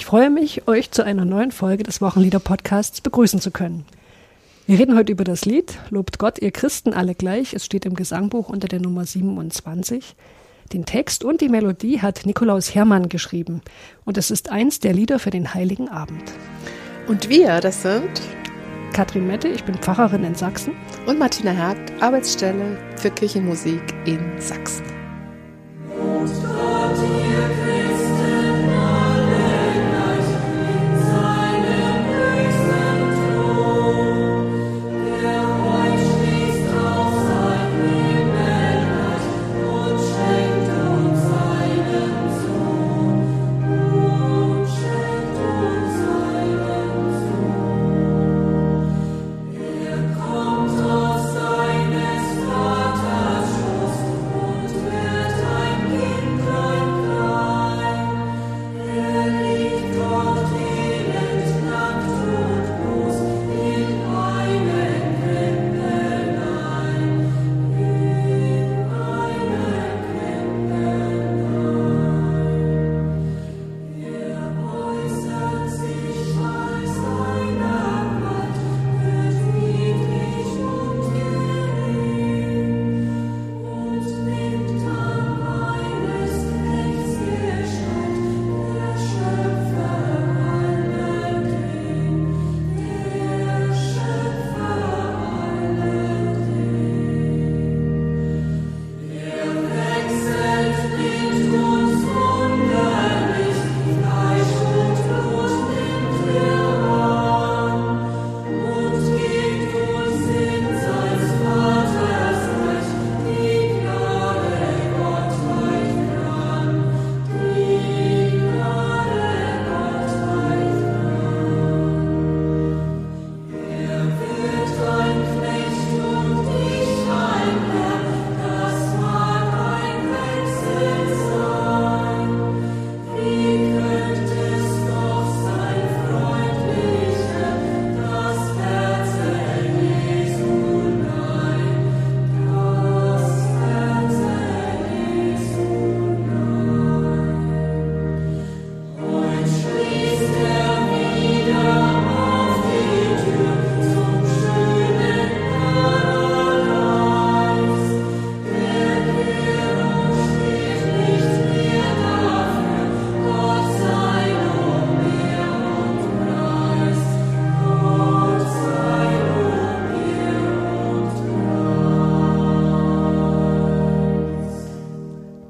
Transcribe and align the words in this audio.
Ich 0.00 0.06
freue 0.06 0.30
mich, 0.30 0.66
euch 0.66 0.90
zu 0.90 1.04
einer 1.04 1.26
neuen 1.26 1.52
Folge 1.52 1.82
des 1.82 2.00
Wochenlieder-Podcasts 2.00 3.02
begrüßen 3.02 3.38
zu 3.38 3.50
können. 3.50 3.84
Wir 4.66 4.78
reden 4.78 4.96
heute 4.96 5.12
über 5.12 5.24
das 5.24 5.44
Lied 5.44 5.78
Lobt 5.90 6.18
Gott, 6.18 6.38
ihr 6.40 6.52
Christen 6.52 6.94
alle 6.94 7.14
gleich. 7.14 7.52
Es 7.52 7.66
steht 7.66 7.84
im 7.84 7.92
Gesangbuch 7.92 8.48
unter 8.48 8.66
der 8.66 8.80
Nummer 8.80 9.04
27. 9.04 10.16
Den 10.72 10.86
Text 10.86 11.22
und 11.22 11.42
die 11.42 11.50
Melodie 11.50 12.00
hat 12.00 12.24
Nikolaus 12.24 12.74
Hermann 12.74 13.10
geschrieben 13.10 13.60
und 14.06 14.16
es 14.16 14.30
ist 14.30 14.50
eins 14.50 14.80
der 14.80 14.94
Lieder 14.94 15.18
für 15.18 15.30
den 15.30 15.52
Heiligen 15.52 15.90
Abend. 15.90 16.32
Und 17.06 17.28
wir, 17.28 17.60
das 17.60 17.82
sind 17.82 18.22
Katrin 18.94 19.26
Mette, 19.26 19.48
ich 19.48 19.64
bin 19.64 19.74
Pfarrerin 19.74 20.24
in 20.24 20.34
Sachsen. 20.34 20.72
Und 21.06 21.18
Martina 21.18 21.50
Hergt, 21.50 22.02
Arbeitsstelle 22.02 22.78
für 22.96 23.10
Kirchenmusik 23.10 23.82
in 24.06 24.40
Sachsen. 24.40 24.86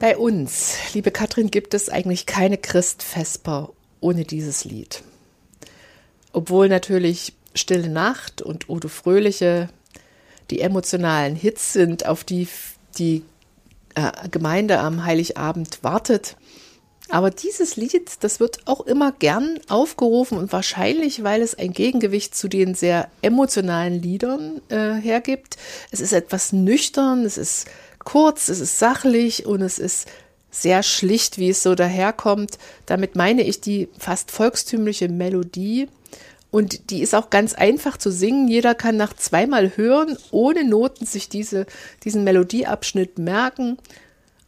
Bei 0.00 0.16
uns, 0.16 0.77
liebe 0.94 1.11
Katrin, 1.11 1.50
gibt 1.50 1.75
es 1.75 1.91
eigentlich 1.91 2.25
keine 2.25 2.56
Christfesper 2.56 3.71
ohne 4.00 4.25
dieses 4.25 4.65
Lied. 4.65 5.03
Obwohl 6.33 6.71
natürlich 6.71 7.34
Stille 7.55 7.91
Nacht 7.91 8.41
und 8.41 8.71
Odo 8.71 8.88
Fröhliche 8.88 9.69
die 10.49 10.62
emotionalen 10.62 11.37
Hits 11.37 11.75
sind, 11.75 12.06
auf 12.06 12.25
die 12.25 12.49
die 12.97 13.25
äh, 13.94 14.11
Gemeinde 14.31 14.78
am 14.81 15.05
Heiligabend 15.05 15.84
wartet. 15.84 16.37
Aber 17.11 17.31
dieses 17.31 17.77
Lied, 17.77 18.11
das 18.21 18.41
wird 18.41 18.67
auch 18.67 18.81
immer 18.81 19.12
gern 19.12 19.59
aufgerufen 19.69 20.38
und 20.38 20.50
wahrscheinlich, 20.50 21.25
weil 21.25 21.43
es 21.43 21.56
ein 21.56 21.72
Gegengewicht 21.72 22.34
zu 22.34 22.49
den 22.49 22.75
sehr 22.75 23.11
emotionalen 23.21 24.00
Liedern 24.00 24.62
äh, 24.71 24.94
hergibt. 24.94 25.59
Es 25.91 26.00
ist 26.00 26.12
etwas 26.15 26.55
nüchtern, 26.55 27.27
es 27.27 27.37
ist 27.37 27.67
kurz, 28.05 28.49
es 28.49 28.61
ist 28.61 28.78
sachlich 28.78 29.47
und 29.47 29.62
es 29.62 29.78
ist 29.78 30.09
sehr 30.50 30.83
schlicht, 30.83 31.38
wie 31.38 31.50
es 31.50 31.62
so 31.62 31.75
daherkommt. 31.75 32.59
Damit 32.87 33.15
meine 33.16 33.43
ich 33.43 33.61
die 33.61 33.88
fast 33.99 34.31
volkstümliche 34.31 35.09
Melodie. 35.09 35.88
Und 36.50 36.91
die 36.91 37.03
ist 37.03 37.15
auch 37.15 37.31
ganz 37.31 37.55
einfach 37.55 37.97
zu 37.97 38.11
singen. 38.11 38.49
Jeder 38.49 38.75
kann 38.75 38.97
nach 38.97 39.15
zweimal 39.15 39.77
hören, 39.77 40.16
ohne 40.33 40.65
Noten 40.65 41.06
sich 41.06 41.28
diese, 41.28 41.66
diesen 42.03 42.25
Melodieabschnitt 42.25 43.19
merken. 43.19 43.78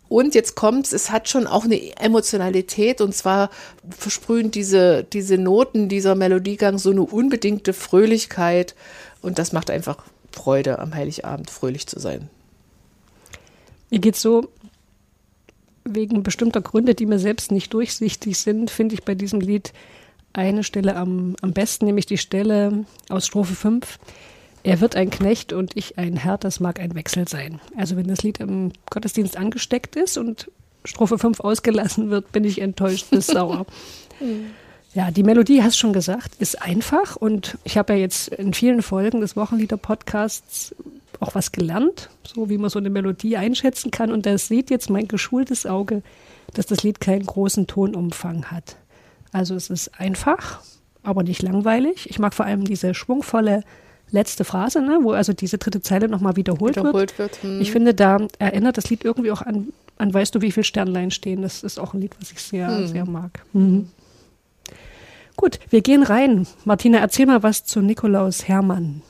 Und 0.08 0.34
jetzt 0.34 0.56
kommt's, 0.56 0.92
es 0.92 1.10
hat 1.10 1.28
schon 1.28 1.46
auch 1.46 1.64
eine 1.64 1.96
Emotionalität 1.96 3.00
und 3.00 3.14
zwar 3.14 3.48
versprühen 3.96 4.50
diese, 4.50 5.04
diese 5.04 5.38
Noten, 5.38 5.88
dieser 5.88 6.14
Melodiegang 6.16 6.78
so 6.78 6.90
eine 6.90 7.00
unbedingte 7.00 7.72
Fröhlichkeit 7.72 8.74
und 9.22 9.38
das 9.38 9.52
macht 9.52 9.70
einfach 9.70 10.04
Freude, 10.30 10.80
am 10.80 10.94
Heiligabend 10.94 11.50
fröhlich 11.50 11.86
zu 11.86 11.98
sein. 11.98 12.28
Mir 13.92 13.98
geht 13.98 14.16
so, 14.16 14.48
wegen 15.84 16.22
bestimmter 16.22 16.62
Gründe, 16.62 16.94
die 16.94 17.04
mir 17.04 17.18
selbst 17.18 17.52
nicht 17.52 17.74
durchsichtig 17.74 18.38
sind, 18.38 18.70
finde 18.70 18.94
ich 18.94 19.02
bei 19.02 19.14
diesem 19.14 19.38
Lied 19.40 19.74
eine 20.32 20.64
Stelle 20.64 20.96
am, 20.96 21.36
am 21.42 21.52
besten, 21.52 21.84
nämlich 21.84 22.06
die 22.06 22.16
Stelle 22.16 22.86
aus 23.10 23.26
Strophe 23.26 23.54
5. 23.54 23.98
Er 24.62 24.80
wird 24.80 24.96
ein 24.96 25.10
Knecht 25.10 25.52
und 25.52 25.76
ich 25.76 25.98
ein 25.98 26.16
Herr, 26.16 26.38
das 26.38 26.58
mag 26.58 26.80
ein 26.80 26.94
Wechsel 26.94 27.28
sein. 27.28 27.60
Also 27.76 27.96
wenn 27.96 28.06
das 28.06 28.22
Lied 28.22 28.40
im 28.40 28.72
Gottesdienst 28.88 29.36
angesteckt 29.36 29.94
ist 29.94 30.16
und 30.16 30.50
Strophe 30.86 31.18
5 31.18 31.40
ausgelassen 31.40 32.08
wird, 32.08 32.32
bin 32.32 32.44
ich 32.44 32.62
enttäuscht 32.62 33.10
bis 33.10 33.26
sauer. 33.26 33.66
Ja, 34.94 35.10
die 35.10 35.22
Melodie, 35.22 35.62
hast 35.62 35.76
schon 35.76 35.92
gesagt, 35.92 36.36
ist 36.38 36.62
einfach 36.62 37.16
und 37.16 37.58
ich 37.64 37.76
habe 37.76 37.92
ja 37.92 37.98
jetzt 37.98 38.28
in 38.28 38.54
vielen 38.54 38.80
Folgen 38.80 39.20
des 39.20 39.36
Wochenlieder-Podcasts 39.36 40.74
auch 41.22 41.34
was 41.34 41.52
gelernt, 41.52 42.10
so 42.24 42.50
wie 42.50 42.58
man 42.58 42.68
so 42.68 42.78
eine 42.78 42.90
Melodie 42.90 43.36
einschätzen 43.36 43.90
kann. 43.90 44.10
Und 44.10 44.26
da 44.26 44.36
sieht 44.36 44.70
jetzt 44.70 44.90
mein 44.90 45.08
geschultes 45.08 45.66
Auge, 45.66 46.02
dass 46.54 46.66
das 46.66 46.82
Lied 46.82 47.00
keinen 47.00 47.24
großen 47.24 47.66
Tonumfang 47.66 48.46
hat. 48.50 48.76
Also 49.30 49.54
es 49.54 49.70
ist 49.70 49.98
einfach, 49.98 50.60
aber 51.02 51.22
nicht 51.22 51.42
langweilig. 51.42 52.10
Ich 52.10 52.18
mag 52.18 52.34
vor 52.34 52.44
allem 52.44 52.64
diese 52.64 52.92
schwungvolle 52.94 53.62
letzte 54.10 54.44
Phrase, 54.44 54.82
ne, 54.82 54.98
wo 55.02 55.12
also 55.12 55.32
diese 55.32 55.58
dritte 55.58 55.80
Zeile 55.80 56.08
nochmal 56.08 56.36
wiederholt, 56.36 56.76
wiederholt, 56.76 57.18
wird. 57.18 57.18
wird 57.18 57.42
hm. 57.42 57.60
Ich 57.60 57.72
finde, 57.72 57.94
da 57.94 58.18
erinnert 58.38 58.76
das 58.76 58.90
Lied 58.90 59.04
irgendwie 59.04 59.30
auch 59.30 59.42
an, 59.42 59.72
an 59.96 60.12
Weißt 60.12 60.34
du, 60.34 60.42
wie 60.42 60.52
viele 60.52 60.64
Sternlein 60.64 61.10
stehen. 61.10 61.42
Das 61.42 61.62
ist 61.62 61.78
auch 61.78 61.94
ein 61.94 62.00
Lied, 62.00 62.12
was 62.20 62.32
ich 62.32 62.40
sehr, 62.40 62.68
hm. 62.68 62.86
sehr 62.88 63.06
mag. 63.06 63.42
Mhm. 63.52 63.88
Gut, 65.36 65.58
wir 65.70 65.80
gehen 65.80 66.02
rein. 66.02 66.46
Martina, 66.64 66.98
erzähl 66.98 67.26
mal 67.26 67.42
was 67.42 67.64
zu 67.64 67.80
Nikolaus 67.80 68.46
Hermann. 68.48 69.02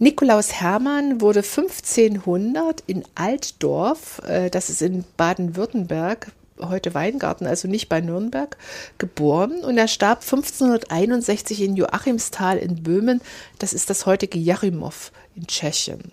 Nikolaus 0.00 0.52
Hermann 0.52 1.20
wurde 1.20 1.40
1500 1.40 2.84
in 2.86 3.04
Altdorf, 3.16 4.20
äh, 4.26 4.48
das 4.48 4.70
ist 4.70 4.80
in 4.80 5.04
Baden-Württemberg, 5.16 6.30
heute 6.60 6.94
Weingarten, 6.94 7.46
also 7.46 7.68
nicht 7.68 7.88
bei 7.88 8.00
Nürnberg, 8.00 8.56
geboren 8.98 9.64
und 9.64 9.76
er 9.76 9.88
starb 9.88 10.22
1561 10.22 11.62
in 11.62 11.76
Joachimsthal 11.76 12.58
in 12.58 12.82
Böhmen. 12.82 13.20
Das 13.58 13.72
ist 13.72 13.90
das 13.90 14.06
heutige 14.06 14.38
Jarimow 14.38 15.12
in 15.34 15.46
Tschechien. 15.46 16.12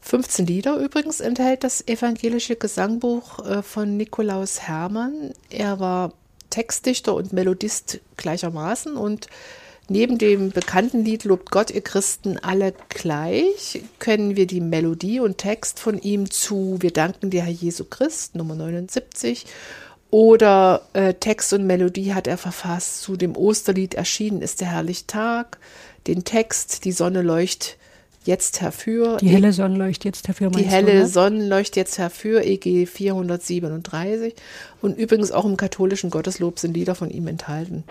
15 0.00 0.46
Lieder 0.46 0.76
übrigens 0.76 1.20
enthält 1.20 1.64
das 1.64 1.86
evangelische 1.86 2.56
Gesangbuch 2.56 3.46
äh, 3.46 3.62
von 3.62 3.96
Nikolaus 3.96 4.62
Hermann. 4.62 5.32
Er 5.48 5.80
war 5.80 6.12
Textdichter 6.50 7.14
und 7.14 7.32
Melodist 7.32 8.00
gleichermaßen 8.16 8.96
und 8.96 9.28
Neben 9.92 10.16
dem 10.16 10.52
bekannten 10.52 11.04
Lied 11.04 11.24
Lobt 11.24 11.50
Gott, 11.50 11.70
ihr 11.70 11.82
Christen 11.82 12.38
alle 12.38 12.72
gleich, 12.88 13.82
können 13.98 14.36
wir 14.36 14.46
die 14.46 14.62
Melodie 14.62 15.20
und 15.20 15.36
Text 15.36 15.78
von 15.78 16.00
ihm 16.00 16.30
zu 16.30 16.78
Wir 16.80 16.92
danken 16.92 17.28
dir, 17.28 17.42
Herr 17.42 17.52
Jesu 17.52 17.84
Christ, 17.84 18.34
Nummer 18.34 18.54
79. 18.54 19.44
Oder 20.08 20.80
äh, 20.94 21.12
Text 21.12 21.52
und 21.52 21.66
Melodie 21.66 22.14
hat 22.14 22.26
er 22.26 22.38
verfasst 22.38 23.02
zu 23.02 23.18
dem 23.18 23.36
Osterlied 23.36 23.92
Erschienen 23.92 24.40
ist 24.40 24.62
der 24.62 24.70
herrliche 24.70 25.06
Tag. 25.06 25.58
Den 26.06 26.24
Text, 26.24 26.86
die 26.86 26.92
Sonne 26.92 27.20
leuchtet 27.20 27.76
jetzt 28.24 28.62
herfür. 28.62 29.18
Die 29.18 29.28
helle 29.28 29.52
Sonne 29.52 29.76
leuchtet 29.76 30.04
jetzt 30.06 30.26
herfür. 30.26 30.48
Die 30.52 30.62
helle 30.62 30.92
du, 30.92 30.98
ne? 31.00 31.06
Sonne 31.06 31.46
leuchtet 31.46 31.76
jetzt 31.76 31.98
herfür, 31.98 32.46
EG 32.46 32.86
437. 32.86 34.34
Und 34.80 34.96
übrigens 34.96 35.32
auch 35.32 35.44
im 35.44 35.58
katholischen 35.58 36.08
Gotteslob 36.08 36.58
sind 36.58 36.72
Lieder 36.72 36.94
von 36.94 37.10
ihm 37.10 37.26
enthalten. 37.26 37.84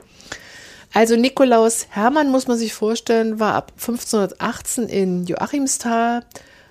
Also 0.93 1.15
Nikolaus 1.15 1.87
Hermann, 1.89 2.29
muss 2.31 2.47
man 2.47 2.57
sich 2.57 2.73
vorstellen, 2.73 3.39
war 3.39 3.55
ab 3.55 3.71
1518 3.77 4.89
in 4.89 5.25
Joachimsthal, 5.25 6.25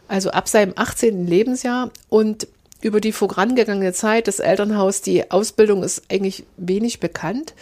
also 0.08 0.30
ab 0.30 0.48
seinem 0.48 0.74
18. 0.76 1.26
Lebensjahr 1.26 1.90
und 2.08 2.46
über 2.82 3.00
die 3.00 3.12
vorangegangene 3.12 3.92
Zeit, 3.92 4.28
das 4.28 4.38
Elternhaus, 4.38 5.00
die 5.00 5.30
Ausbildung 5.30 5.82
ist 5.82 6.02
eigentlich 6.10 6.44
wenig 6.56 7.00
bekannt. 7.00 7.54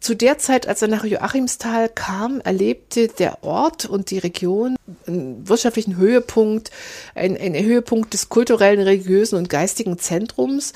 Zu 0.00 0.14
der 0.14 0.36
Zeit, 0.36 0.68
als 0.68 0.82
er 0.82 0.88
nach 0.88 1.04
Joachimsthal 1.04 1.88
kam, 1.88 2.40
erlebte 2.40 3.08
der 3.08 3.42
Ort 3.42 3.86
und 3.86 4.10
die 4.10 4.18
Region 4.18 4.76
einen 5.06 5.48
wirtschaftlichen 5.48 5.96
Höhepunkt, 5.96 6.70
einen, 7.14 7.38
einen 7.38 7.64
Höhepunkt 7.64 8.12
des 8.12 8.28
kulturellen, 8.28 8.80
religiösen 8.80 9.36
und 9.36 9.48
geistigen 9.48 9.98
Zentrums 9.98 10.74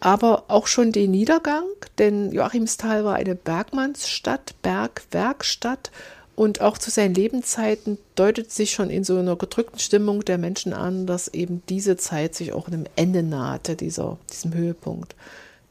aber 0.00 0.44
auch 0.48 0.66
schon 0.66 0.92
den 0.92 1.10
Niedergang, 1.10 1.64
denn 1.98 2.32
Joachimsthal 2.32 3.04
war 3.04 3.16
eine 3.16 3.34
Bergmannsstadt, 3.34 4.54
Bergwerkstatt 4.62 5.90
und 6.38 6.60
auch 6.60 6.78
zu 6.78 6.90
seinen 6.90 7.14
Lebenszeiten 7.14 7.98
deutet 8.14 8.52
sich 8.52 8.70
schon 8.70 8.90
in 8.90 9.02
so 9.02 9.18
einer 9.18 9.34
gedrückten 9.34 9.80
Stimmung 9.80 10.24
der 10.24 10.38
Menschen 10.38 10.72
an, 10.72 11.04
dass 11.04 11.26
eben 11.26 11.62
diese 11.68 11.96
Zeit 11.96 12.36
sich 12.36 12.52
auch 12.52 12.68
einem 12.68 12.84
Ende 12.94 13.24
nahte, 13.24 13.74
dieser, 13.74 14.18
diesem 14.32 14.54
Höhepunkt. 14.54 15.16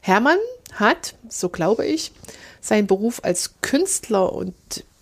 Hermann 0.02 0.38
hat, 0.74 1.14
so 1.28 1.48
glaube 1.48 1.86
ich, 1.86 2.12
seinen 2.60 2.86
Beruf 2.86 3.20
als 3.24 3.54
Künstler 3.62 4.32
und 4.32 4.54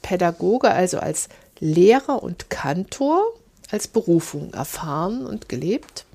Pädagoge, 0.02 0.70
also 0.70 0.98
als 0.98 1.28
Lehrer 1.58 2.22
und 2.22 2.48
Kantor, 2.48 3.24
als 3.70 3.88
Berufung 3.88 4.54
erfahren 4.54 5.26
und 5.26 5.48
gelebt. 5.48 6.05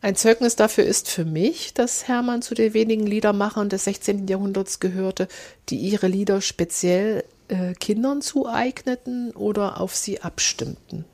Ein 0.00 0.14
Zeugnis 0.14 0.54
dafür 0.54 0.84
ist 0.84 1.08
für 1.08 1.24
mich, 1.24 1.74
dass 1.74 2.06
Hermann 2.06 2.40
zu 2.40 2.54
den 2.54 2.72
wenigen 2.72 3.04
Liedermachern 3.04 3.68
des 3.68 3.82
16. 3.84 4.28
Jahrhunderts 4.28 4.78
gehörte, 4.78 5.26
die 5.68 5.76
ihre 5.76 6.06
Lieder 6.06 6.40
speziell 6.40 7.24
äh, 7.48 7.74
Kindern 7.74 8.22
zueigneten 8.22 9.32
oder 9.32 9.80
auf 9.80 9.96
sie 9.96 10.20
abstimmten. 10.20 11.04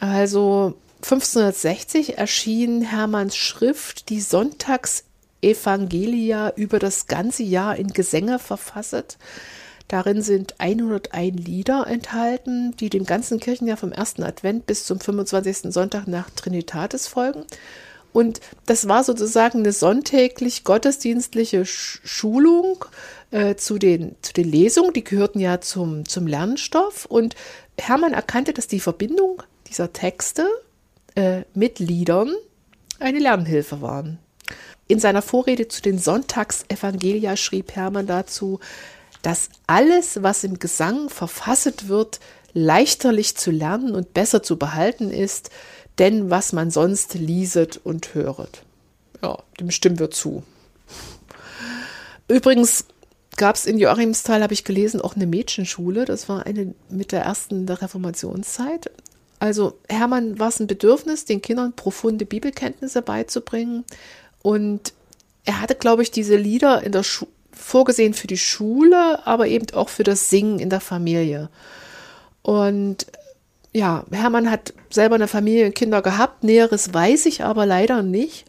Also 0.00 0.74
1560 1.02 2.18
erschien 2.18 2.82
Hermanns 2.82 3.36
Schrift 3.36 4.08
Die 4.08 4.20
Sonntagsevangelia 4.20 6.54
über 6.56 6.80
das 6.80 7.06
ganze 7.06 7.44
Jahr 7.44 7.76
in 7.76 7.86
Gesänge 7.88 8.40
verfasst. 8.40 9.16
Darin 9.88 10.22
sind 10.22 10.54
101 10.58 11.36
Lieder 11.44 11.86
enthalten, 11.86 12.74
die 12.78 12.90
dem 12.90 13.04
ganzen 13.04 13.40
Kirchenjahr 13.40 13.76
vom 13.76 13.92
ersten 13.92 14.22
Advent 14.22 14.66
bis 14.66 14.86
zum 14.86 15.00
25. 15.00 15.72
Sonntag 15.72 16.06
nach 16.06 16.30
Trinitatis 16.30 17.08
folgen. 17.08 17.44
Und 18.12 18.40
das 18.66 18.88
war 18.88 19.04
sozusagen 19.04 19.60
eine 19.60 19.72
sonntäglich 19.72 20.64
gottesdienstliche 20.64 21.64
Schulung 21.64 22.84
äh, 23.30 23.54
zu, 23.56 23.78
den, 23.78 24.16
zu 24.20 24.34
den 24.34 24.50
Lesungen. 24.50 24.92
Die 24.92 25.04
gehörten 25.04 25.40
ja 25.40 25.60
zum, 25.60 26.06
zum 26.06 26.26
Lernstoff. 26.26 27.06
Und 27.06 27.34
Hermann 27.78 28.12
erkannte, 28.12 28.52
dass 28.52 28.66
die 28.66 28.80
Verbindung 28.80 29.42
dieser 29.66 29.92
Texte 29.92 30.46
äh, 31.14 31.42
mit 31.54 31.78
Liedern 31.78 32.32
eine 32.98 33.18
Lernhilfe 33.18 33.80
waren. 33.80 34.18
In 34.88 34.98
seiner 34.98 35.22
Vorrede 35.22 35.68
zu 35.68 35.80
den 35.80 35.98
Sonntagsevangelia 35.98 37.36
schrieb 37.36 37.72
Hermann 37.72 38.06
dazu, 38.06 38.60
dass 39.22 39.48
alles, 39.66 40.22
was 40.22 40.44
im 40.44 40.58
Gesang 40.58 41.08
verfasset 41.08 41.88
wird, 41.88 42.20
leichterlich 42.52 43.36
zu 43.36 43.50
lernen 43.50 43.94
und 43.94 44.12
besser 44.14 44.42
zu 44.42 44.58
behalten 44.58 45.10
ist, 45.10 45.50
denn 45.98 46.30
was 46.30 46.52
man 46.52 46.70
sonst 46.70 47.14
lieset 47.14 47.80
und 47.82 48.14
höret. 48.14 48.62
Ja, 49.22 49.38
dem 49.60 49.70
stimmen 49.70 49.98
wir 49.98 50.10
zu. 50.10 50.42
Übrigens 52.28 52.86
gab 53.36 53.56
es 53.56 53.66
in 53.66 53.78
Joachimsthal, 53.78 54.42
habe 54.42 54.54
ich 54.54 54.64
gelesen, 54.64 55.00
auch 55.00 55.16
eine 55.16 55.26
Mädchenschule. 55.26 56.04
Das 56.04 56.28
war 56.28 56.46
eine 56.46 56.74
mit 56.88 57.12
der 57.12 57.22
ersten 57.22 57.66
der 57.66 57.80
Reformationszeit. 57.80 58.90
Also 59.38 59.78
Hermann 59.88 60.38
war 60.38 60.48
es 60.48 60.60
ein 60.60 60.66
Bedürfnis, 60.66 61.24
den 61.24 61.42
Kindern 61.42 61.74
profunde 61.74 62.26
Bibelkenntnisse 62.26 63.02
beizubringen. 63.02 63.84
Und 64.42 64.92
er 65.44 65.60
hatte, 65.60 65.74
glaube 65.74 66.02
ich, 66.02 66.10
diese 66.10 66.36
Lieder 66.36 66.82
in 66.82 66.92
der 66.92 67.02
Schule 67.02 67.31
vorgesehen 67.52 68.14
für 68.14 68.26
die 68.26 68.38
Schule, 68.38 69.26
aber 69.26 69.46
eben 69.46 69.66
auch 69.74 69.88
für 69.88 70.04
das 70.04 70.30
Singen 70.30 70.58
in 70.58 70.70
der 70.70 70.80
Familie. 70.80 71.48
Und 72.42 73.06
ja, 73.72 74.04
Hermann 74.10 74.50
hat 74.50 74.74
selber 74.90 75.14
eine 75.14 75.28
Familie 75.28 75.66
und 75.66 75.74
Kinder 75.74 76.02
gehabt. 76.02 76.44
Näheres 76.44 76.92
weiß 76.92 77.26
ich 77.26 77.42
aber 77.42 77.66
leider 77.66 78.02
nicht. 78.02 78.44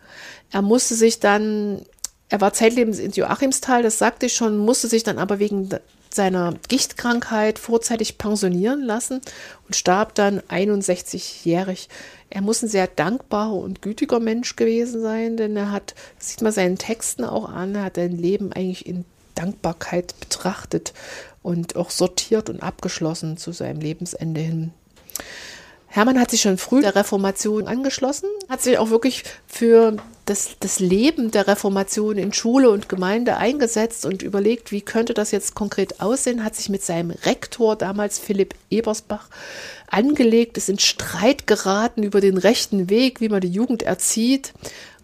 Er 0.51 0.61
musste 0.61 0.95
sich 0.95 1.19
dann, 1.19 1.85
er 2.29 2.41
war 2.41 2.53
zeitlebens 2.53 3.00
in 3.00 3.11
Joachimsthal, 3.11 3.83
das 3.83 3.97
sagte 3.97 4.25
ich 4.25 4.33
schon, 4.33 4.57
musste 4.57 4.88
sich 4.88 5.03
dann 5.03 5.17
aber 5.17 5.39
wegen 5.39 5.69
seiner 6.15 6.54
Gichtkrankheit 6.68 7.60
vorzeitig 7.60 8.18
pensionieren 8.18 8.83
lassen 8.83 9.21
und 9.68 9.75
starb 9.75 10.15
dann 10.15 10.42
61-jährig. 10.42 11.89
Er 12.30 12.42
muss 12.42 12.63
ein 12.63 12.69
sehr 12.69 12.88
dankbarer 12.88 13.54
und 13.56 13.81
gütiger 13.81 14.20
Mensch 14.20 14.55
gewesen 14.55 15.01
sein, 15.01 15.38
denn 15.38 15.55
er 15.55 15.72
hat, 15.72 15.96
das 16.17 16.29
sieht 16.29 16.41
man 16.41 16.51
seinen 16.51 16.77
Texten 16.77 17.24
auch 17.24 17.50
an, 17.50 17.75
er 17.75 17.84
hat 17.86 17.96
sein 17.96 18.17
Leben 18.17 18.53
eigentlich 18.53 18.86
in 18.86 19.05
Dankbarkeit 19.36 20.20
betrachtet 20.20 20.93
und 21.41 21.75
auch 21.75 21.89
sortiert 21.89 22.50
und 22.50 22.63
abgeschlossen 22.63 23.38
zu 23.38 23.51
seinem 23.51 23.82
Lebensende 23.82 24.41
hin. 24.41 24.72
Hermann 25.95 26.19
hat 26.19 26.31
sich 26.31 26.41
schon 26.41 26.57
früh 26.57 26.81
der 26.81 26.95
Reformation 26.95 27.67
angeschlossen, 27.67 28.27
hat 28.50 28.63
sich 28.63 28.79
auch 28.79 28.89
wirklich 28.89 29.25
für 29.45 29.95
das, 30.25 30.55
das 30.59 30.79
Leben 30.79 31.29
der 31.29 31.45
Reformation 31.45 32.17
in 32.17 32.33
Schule 32.33 32.71
und 32.71 32.89
Gemeinde 32.89 33.38
eingesetzt 33.38 34.03
und 34.07 34.23
überlegt, 34.23 34.71
wie 34.71 34.81
könnte 34.81 35.13
das 35.13 35.29
jetzt 35.29 35.53
konkret 35.53 36.01
aussehen, 36.01 36.43
hat 36.43 36.55
sich 36.55 36.69
mit 36.69 36.81
seinem 36.81 37.12
Rektor 37.12 37.75
damals 37.75 38.17
Philipp 38.17 38.55
Ebersbach 38.71 39.29
angelegt, 39.85 40.57
ist 40.57 40.67
in 40.67 40.79
Streit 40.79 41.45
geraten 41.45 42.01
über 42.01 42.21
den 42.21 42.39
rechten 42.39 42.89
Weg, 42.89 43.21
wie 43.21 43.29
man 43.29 43.41
die 43.41 43.51
Jugend 43.51 43.83
erzieht 43.83 44.51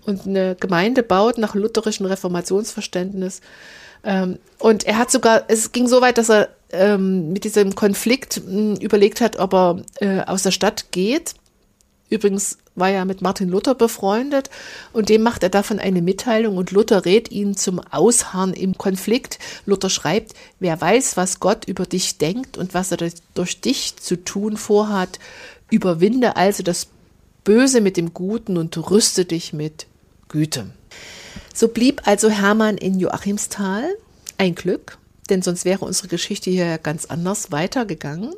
und 0.08 0.26
eine 0.26 0.56
Gemeinde 0.56 1.04
baut 1.04 1.38
nach 1.38 1.54
lutherischem 1.54 2.08
Reformationsverständnis. 2.08 3.42
Ähm, 4.04 4.40
und 4.60 4.86
er 4.86 4.98
hat 4.98 5.12
sogar, 5.12 5.44
es 5.48 5.72
ging 5.72 5.88
so 5.88 6.02
weit, 6.02 6.18
dass 6.18 6.30
er 6.30 6.50
ähm, 6.72 7.34
mit 7.34 7.44
diesem 7.44 7.76
Konflikt 7.76 8.42
mh, 8.46 8.52
hm, 8.52 8.76
überlegt 8.76 9.22
hat, 9.22 9.38
ob 9.38 9.54
er 9.54 9.84
äh, 10.00 10.22
aus 10.22 10.44
der 10.44 10.52
Stadt 10.52 10.92
geht. 10.92 11.34
Übrigens 12.10 12.58
war 12.76 12.90
er 12.90 13.06
mit 13.06 13.22
Martin 13.22 13.50
Luther 13.50 13.76
befreundet 13.76 14.50
und 14.94 15.10
dem 15.10 15.22
macht 15.22 15.44
er 15.44 15.50
davon 15.50 15.80
eine 15.80 16.02
Mitteilung 16.02 16.58
und 16.58 16.72
Luther 16.72 17.06
rät 17.06 17.30
ihn 17.32 17.56
zum 17.56 17.80
Ausharren 17.80 18.54
im 18.54 18.78
Konflikt. 18.78 19.38
Luther 19.66 19.90
schreibt, 19.90 20.34
wer 20.60 20.80
weiß, 20.80 21.18
was 21.18 21.40
Gott 21.40 21.66
über 21.66 21.86
dich 21.86 22.18
denkt 22.18 22.58
und 22.58 22.74
was 22.74 22.92
er 22.92 22.98
durch 23.36 23.62
dich 23.62 23.98
zu 23.98 24.24
tun 24.24 24.58
vorhat, 24.58 25.20
überwinde 25.70 26.36
also 26.36 26.64
das 26.64 26.88
Böse 27.44 27.80
mit 27.80 27.96
dem 27.96 28.14
Guten 28.14 28.58
und 28.58 28.76
rüste 28.90 29.26
dich 29.26 29.54
mit 29.54 29.86
Güte. 30.30 30.72
So 31.60 31.68
blieb 31.68 32.04
also 32.08 32.30
Hermann 32.30 32.78
in 32.78 33.02
Joachimsthal. 33.02 33.94
Ein 34.38 34.56
Glück, 34.56 34.98
denn 35.30 35.42
sonst 35.42 35.66
wäre 35.66 35.84
unsere 35.84 36.08
Geschichte 36.08 36.50
hier 36.50 36.78
ganz 36.78 37.08
anders 37.08 37.52
weitergegangen. 37.52 38.34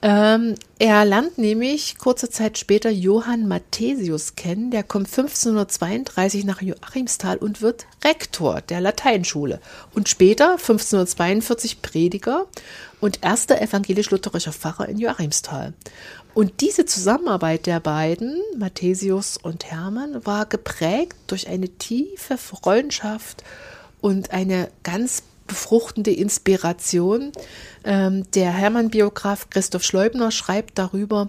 Ähm, 0.00 0.54
er 0.78 1.04
lernt 1.04 1.38
nämlich 1.38 1.98
kurze 1.98 2.30
Zeit 2.30 2.56
später 2.56 2.88
Johann 2.88 3.48
Mathesius 3.48 4.36
kennen. 4.36 4.70
Der 4.70 4.84
kommt 4.84 5.08
1532 5.08 6.44
nach 6.44 6.62
Joachimsthal 6.62 7.36
und 7.36 7.62
wird 7.62 7.86
Rektor 8.04 8.60
der 8.60 8.80
Lateinschule 8.80 9.60
und 9.92 10.08
später 10.08 10.52
1542 10.52 11.82
Prediger 11.82 12.46
und 13.00 13.24
erster 13.24 13.60
evangelisch-lutherischer 13.60 14.52
Pfarrer 14.52 14.88
in 14.88 14.98
Joachimsthal. 14.98 15.74
Und 16.40 16.62
diese 16.62 16.86
Zusammenarbeit 16.86 17.66
der 17.66 17.80
beiden, 17.80 18.40
Mathesius 18.56 19.36
und 19.36 19.70
Hermann, 19.70 20.24
war 20.24 20.46
geprägt 20.46 21.14
durch 21.26 21.48
eine 21.48 21.68
tiefe 21.68 22.38
Freundschaft 22.38 23.44
und 24.00 24.30
eine 24.30 24.70
ganz 24.82 25.22
befruchtende 25.50 26.12
Inspiration. 26.12 27.32
Ähm, 27.84 28.24
der 28.34 28.52
Hermann-Biograf 28.52 29.50
Christoph 29.50 29.82
Schleubner 29.82 30.30
schreibt 30.30 30.78
darüber, 30.78 31.28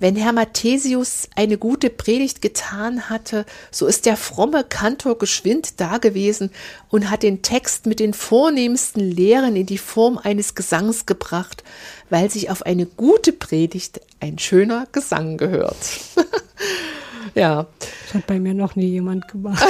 wenn 0.00 0.16
Herr 0.16 0.32
Mathesius 0.32 1.28
eine 1.36 1.58
gute 1.58 1.90
Predigt 1.90 2.40
getan 2.40 3.10
hatte, 3.10 3.44
so 3.70 3.86
ist 3.86 4.06
der 4.06 4.16
fromme 4.16 4.64
Kantor 4.64 5.18
geschwind 5.18 5.80
dagewesen 5.80 6.50
und 6.88 7.10
hat 7.10 7.22
den 7.22 7.42
Text 7.42 7.86
mit 7.86 8.00
den 8.00 8.14
vornehmsten 8.14 9.00
Lehren 9.00 9.54
in 9.54 9.66
die 9.66 9.78
Form 9.78 10.16
eines 10.16 10.54
Gesangs 10.54 11.04
gebracht, 11.04 11.62
weil 12.10 12.30
sich 12.30 12.48
auf 12.48 12.62
eine 12.62 12.86
gute 12.86 13.32
Predigt 13.32 14.00
ein 14.20 14.38
schöner 14.38 14.86
Gesang 14.92 15.36
gehört. 15.36 15.76
ja. 17.34 17.66
Das 18.06 18.14
hat 18.14 18.26
bei 18.26 18.38
mir 18.38 18.54
noch 18.54 18.76
nie 18.76 18.88
jemand 18.88 19.28
gemacht. 19.28 19.62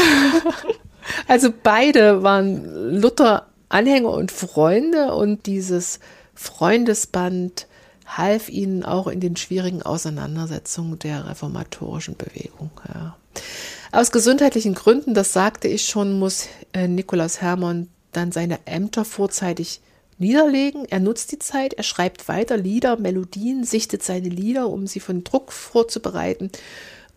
also 1.27 1.53
beide 1.63 2.23
waren 2.23 3.01
Luther 3.01 3.48
Anhänger 3.69 4.11
und 4.11 4.33
Freunde 4.33 5.15
und 5.15 5.47
dieses 5.47 6.01
Freundesband 6.35 7.67
half 8.07 8.49
ihnen 8.49 8.85
auch 8.85 9.07
in 9.07 9.21
den 9.21 9.37
schwierigen 9.37 9.83
Auseinandersetzungen 9.83 10.99
der 10.99 11.29
reformatorischen 11.29 12.17
Bewegung. 12.17 12.71
Ja. 12.89 13.17
Aus 13.93 14.11
gesundheitlichen 14.11 14.75
Gründen, 14.75 15.15
das 15.15 15.33
sagte 15.33 15.69
ich 15.69 15.87
schon, 15.87 16.19
muss 16.19 16.49
äh, 16.73 16.89
Nikolaus 16.89 17.41
Hermann 17.41 17.89
dann 18.13 18.33
seine 18.33 18.59
Ämter 18.67 19.05
vorzeitig 19.05 19.81
niederlegen. 20.19 20.85
Er 20.89 21.01
nutzt 21.01 21.33
die 21.33 21.39
Zeit, 21.39 21.75
er 21.75 21.85
schreibt 21.85 22.29
weiter 22.29 22.57
Lieder, 22.57 22.97
Melodien, 22.97 23.65
sichtet 23.65 24.03
seine 24.03 24.29
Lieder, 24.29 24.69
um 24.69 24.87
sie 24.87 25.01
von 25.01 25.25
Druck 25.25 25.53
vorzubereiten. 25.53 26.51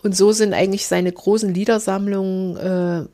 Und 0.04 0.16
so 0.16 0.32
sind 0.32 0.54
eigentlich 0.54 0.88
seine 0.88 1.12
großen 1.12 1.54
Liedersammlungen 1.54 2.58
äh, 2.58 3.08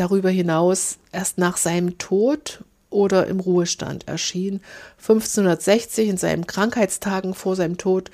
darüber 0.00 0.30
hinaus 0.30 0.98
erst 1.12 1.38
nach 1.38 1.56
seinem 1.56 1.98
Tod 1.98 2.64
oder 2.90 3.26
im 3.26 3.40
Ruhestand 3.40 4.08
erschien. 4.08 4.60
1560 4.98 6.08
in 6.08 6.16
seinen 6.16 6.46
Krankheitstagen 6.46 7.34
vor 7.34 7.56
seinem 7.56 7.76
Tod 7.76 8.10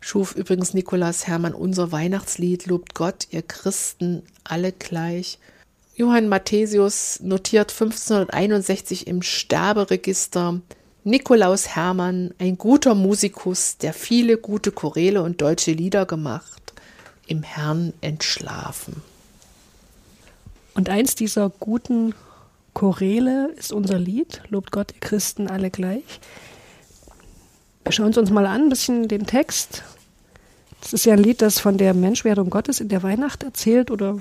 schuf 0.00 0.34
übrigens 0.34 0.74
Nikolaus 0.74 1.26
Hermann 1.26 1.54
unser 1.54 1.92
Weihnachtslied 1.92 2.66
Lobt 2.66 2.94
Gott, 2.94 3.28
ihr 3.30 3.42
Christen 3.42 4.22
alle 4.44 4.72
gleich. 4.72 5.38
Johann 5.94 6.28
Matthäus 6.28 7.20
notiert 7.22 7.70
1561 7.70 9.06
im 9.06 9.22
Sterberegister 9.22 10.60
Nikolaus 11.04 11.68
Hermann, 11.68 12.32
ein 12.38 12.56
guter 12.58 12.94
Musikus, 12.94 13.76
der 13.76 13.92
viele 13.92 14.38
gute 14.38 14.70
Choräle 14.70 15.22
und 15.22 15.40
deutsche 15.42 15.72
Lieder 15.72 16.06
gemacht, 16.06 16.72
im 17.26 17.42
Herrn 17.42 17.92
entschlafen. 18.00 19.02
Und 20.74 20.88
eins 20.88 21.14
dieser 21.14 21.50
guten 21.50 22.14
Choräle 22.74 23.50
ist 23.56 23.72
unser 23.72 23.98
Lied, 23.98 24.42
Lobt 24.48 24.72
Gott, 24.72 24.92
ihr 24.94 25.00
Christen 25.00 25.48
alle 25.48 25.70
gleich. 25.70 26.20
Wir 27.84 27.92
schauen 27.92 28.14
uns 28.14 28.30
mal 28.30 28.46
an, 28.46 28.62
ein 28.62 28.68
bisschen 28.68 29.08
den 29.08 29.26
Text. 29.26 29.82
Das 30.80 30.92
ist 30.92 31.04
ja 31.04 31.12
ein 31.12 31.22
Lied, 31.22 31.42
das 31.42 31.58
von 31.58 31.78
der 31.78 31.94
Menschwerdung 31.94 32.50
Gottes 32.50 32.80
in 32.80 32.88
der 32.88 33.02
Weihnacht 33.02 33.42
erzählt 33.42 33.90
oder 33.90 34.18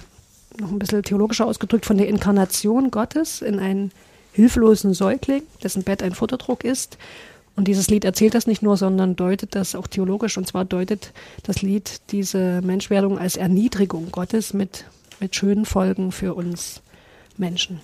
noch 0.60 0.72
ein 0.72 0.80
bisschen 0.80 1.04
theologischer 1.04 1.46
ausgedrückt 1.46 1.86
von 1.86 1.98
der 1.98 2.08
Inkarnation 2.08 2.92
Gottes 2.92 3.42
in 3.42 3.60
einen 3.60 3.92
hilflosen 4.34 4.94
Säugling, 4.94 5.44
dessen 5.64 5.84
Bett 5.84 6.04
ein 6.04 6.14
Futterdruck 6.14 6.64
ist. 6.64 6.98
Und 7.56 7.68
dieses 7.68 7.90
Lied 7.90 8.06
erzählt 8.06 8.34
das 8.34 8.48
nicht 8.48 8.62
nur, 8.62 8.78
sondern 8.78 9.16
deutet 9.16 9.56
das 9.56 9.76
auch 9.76 9.88
theologisch. 9.88 10.38
Und 10.38 10.48
zwar 10.48 10.66
deutet 10.66 11.14
das 11.44 11.62
Lied 11.62 12.02
diese 12.12 12.62
Menschwerdung 12.62 13.18
als 13.18 13.36
Erniedrigung 13.36 14.12
Gottes 14.12 14.54
mit, 14.54 14.86
mit 15.22 15.36
schönen 15.36 15.66
Folgen 15.66 16.12
für 16.12 16.34
uns 16.34 16.82
Menschen. 17.38 17.80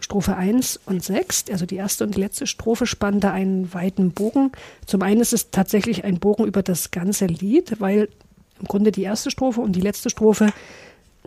Strophe 0.00 0.36
1 0.36 0.80
und 0.86 1.02
6, 1.02 1.46
also 1.50 1.66
die 1.66 1.76
erste 1.76 2.04
und 2.04 2.14
die 2.14 2.20
letzte 2.20 2.46
Strophe, 2.46 2.86
spannen 2.86 3.20
da 3.20 3.32
einen 3.32 3.72
weiten 3.74 4.12
Bogen. 4.12 4.52
Zum 4.86 5.02
einen 5.02 5.20
ist 5.20 5.32
es 5.32 5.50
tatsächlich 5.50 6.04
ein 6.04 6.18
Bogen 6.18 6.44
über 6.44 6.62
das 6.62 6.90
ganze 6.90 7.26
Lied, 7.26 7.80
weil 7.80 8.08
im 8.60 8.66
Grunde 8.66 8.92
die 8.92 9.02
erste 9.02 9.30
Strophe 9.30 9.60
und 9.60 9.72
die 9.72 9.80
letzte 9.80 10.10
Strophe 10.10 10.52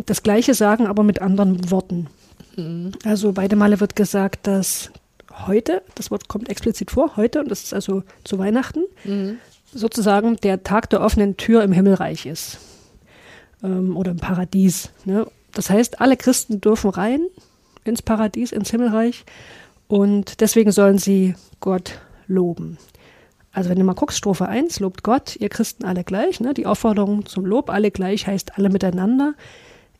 das 0.05 0.23
Gleiche 0.23 0.53
sagen, 0.53 0.85
aber 0.85 1.03
mit 1.03 1.21
anderen 1.21 1.71
Worten. 1.71 2.07
Mhm. 2.55 2.91
Also 3.03 3.33
beide 3.33 3.55
Male 3.55 3.79
wird 3.79 3.95
gesagt, 3.95 4.47
dass 4.47 4.91
heute, 5.47 5.81
das 5.95 6.11
Wort 6.11 6.27
kommt 6.27 6.49
explizit 6.49 6.91
vor, 6.91 7.17
heute, 7.17 7.39
und 7.39 7.49
das 7.49 7.63
ist 7.63 7.73
also 7.73 8.03
zu 8.23 8.37
Weihnachten, 8.37 8.83
mhm. 9.03 9.39
sozusagen 9.73 10.37
der 10.37 10.63
Tag 10.63 10.89
der 10.91 11.01
offenen 11.01 11.35
Tür 11.37 11.63
im 11.63 11.71
Himmelreich 11.71 12.25
ist. 12.25 12.59
Ähm, 13.63 13.95
oder 13.97 14.11
im 14.11 14.17
Paradies. 14.17 14.89
Ne? 15.05 15.27
Das 15.53 15.69
heißt, 15.69 16.01
alle 16.01 16.17
Christen 16.17 16.61
dürfen 16.61 16.89
rein, 16.89 17.21
ins 17.83 18.01
Paradies, 18.01 18.51
ins 18.51 18.69
Himmelreich. 18.71 19.25
Und 19.87 20.41
deswegen 20.41 20.71
sollen 20.71 20.97
sie 20.97 21.35
Gott 21.59 21.99
loben. 22.27 22.77
Also 23.51 23.69
wenn 23.69 23.79
du 23.79 23.85
mal 23.85 23.93
guckst, 23.93 24.17
Strophe 24.17 24.47
1, 24.47 24.79
lobt 24.81 25.03
Gott, 25.03 25.35
ihr 25.37 25.49
Christen 25.49 25.85
alle 25.85 26.03
gleich. 26.03 26.39
Ne? 26.39 26.53
Die 26.53 26.67
Aufforderung 26.67 27.25
zum 27.25 27.45
Lob, 27.45 27.71
alle 27.71 27.89
gleich, 27.89 28.27
heißt 28.27 28.57
alle 28.57 28.69
miteinander. 28.69 29.33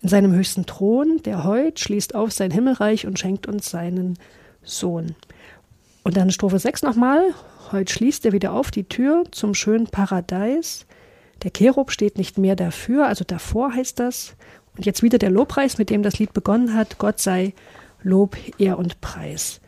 In 0.02 0.10
seinem 0.10 0.34
höchsten 0.34 0.68
Thron, 0.68 1.22
der 1.26 1.44
heut 1.44 1.80
schließt 1.80 2.14
auf 2.14 2.32
sein 2.32 2.52
Himmelreich 2.52 3.08
und 3.08 3.18
schenkt 3.18 3.48
uns 3.48 3.72
seinen 3.72 4.20
Sohn. 4.62 5.16
Und 6.04 6.18
dann 6.18 6.30
Strophe 6.30 6.60
6 6.60 6.84
nochmal. 6.84 7.34
Heut 7.72 7.90
schließt 7.90 8.26
er 8.26 8.32
wieder 8.32 8.54
auf 8.54 8.70
die 8.70 8.84
Tür 8.84 9.24
zum 9.32 9.56
schönen 9.56 9.88
Paradies. 9.88 10.86
Der 11.44 11.52
Cherub 11.52 11.92
steht 11.92 12.18
nicht 12.18 12.38
mehr 12.38 12.56
dafür, 12.56 13.08
also 13.08 13.24
davor 13.26 13.74
heißt 13.74 14.00
das. 14.00 14.36
Und 14.76 14.86
jetzt 14.86 15.04
wieder 15.04 15.18
der 15.18 15.32
Lobpreis, 15.32 15.78
mit 15.78 15.90
dem 15.90 16.04
das 16.04 16.20
Lied 16.20 16.34
begonnen 16.34 16.74
hat. 16.74 16.98
Gott 16.98 17.20
sei 17.20 17.54
Lob, 18.04 18.38
Ehr 18.60 18.78
und 18.78 19.02
Preis. 19.02 19.60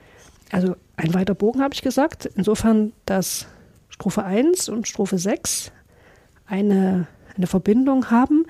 Also 0.51 0.75
ein 0.97 1.13
weiter 1.13 1.35
Bogen 1.35 1.61
habe 1.61 1.73
ich 1.73 1.81
gesagt. 1.81 2.25
Insofern, 2.35 2.93
dass 3.05 3.47
Strophe 3.89 4.23
1 4.23 4.69
und 4.69 4.87
Strophe 4.87 5.17
6 5.17 5.71
eine, 6.45 7.07
eine 7.35 7.47
Verbindung 7.47 8.09
haben. 8.11 8.45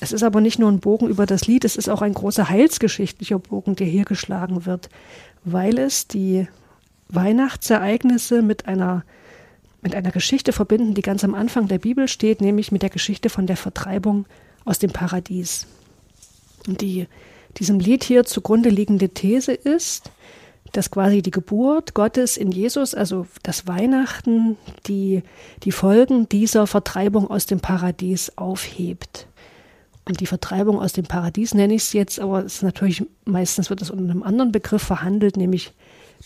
Es 0.00 0.12
ist 0.12 0.22
aber 0.22 0.40
nicht 0.40 0.58
nur 0.58 0.70
ein 0.70 0.80
Bogen 0.80 1.08
über 1.08 1.26
das 1.26 1.46
Lied, 1.46 1.64
es 1.64 1.76
ist 1.76 1.88
auch 1.88 2.02
ein 2.02 2.14
großer 2.14 2.48
heilsgeschichtlicher 2.48 3.38
Bogen, 3.38 3.76
der 3.76 3.86
hier 3.86 4.04
geschlagen 4.04 4.66
wird, 4.66 4.88
weil 5.44 5.78
es 5.78 6.08
die 6.08 6.48
Weihnachtsereignisse 7.08 8.42
mit 8.42 8.66
einer, 8.66 9.04
mit 9.84 9.94
einer 9.94 10.10
Geschichte 10.10 10.52
verbinden, 10.52 10.94
die 10.94 11.02
ganz 11.02 11.22
am 11.22 11.34
Anfang 11.34 11.68
der 11.68 11.78
Bibel 11.78 12.08
steht, 12.08 12.40
nämlich 12.40 12.72
mit 12.72 12.82
der 12.82 12.90
Geschichte 12.90 13.28
von 13.28 13.46
der 13.46 13.56
Vertreibung 13.56 14.26
aus 14.64 14.80
dem 14.80 14.90
Paradies. 14.90 15.66
Und 16.66 16.80
die 16.80 17.06
diesem 17.58 17.78
Lied 17.78 18.02
hier 18.02 18.24
zugrunde 18.24 18.68
liegende 18.68 19.10
These 19.10 19.52
ist, 19.52 20.10
dass 20.72 20.90
quasi 20.90 21.22
die 21.22 21.30
Geburt 21.30 21.94
Gottes 21.94 22.36
in 22.36 22.50
Jesus, 22.50 22.94
also 22.94 23.26
das 23.42 23.68
Weihnachten, 23.68 24.56
die, 24.86 25.22
die 25.62 25.70
Folgen 25.70 26.28
dieser 26.28 26.66
Vertreibung 26.66 27.30
aus 27.30 27.46
dem 27.46 27.60
Paradies 27.60 28.32
aufhebt. 28.36 29.28
Und 30.06 30.20
die 30.20 30.26
Vertreibung 30.26 30.80
aus 30.80 30.92
dem 30.92 31.04
Paradies 31.04 31.54
nenne 31.54 31.74
ich 31.74 31.82
es 31.82 31.92
jetzt, 31.92 32.18
aber 32.18 32.44
es 32.44 32.56
ist 32.56 32.62
natürlich, 32.62 33.04
meistens 33.24 33.70
wird 33.70 33.82
es 33.82 33.90
unter 33.90 34.10
einem 34.10 34.22
anderen 34.22 34.50
Begriff 34.50 34.82
verhandelt, 34.82 35.36
nämlich 35.36 35.72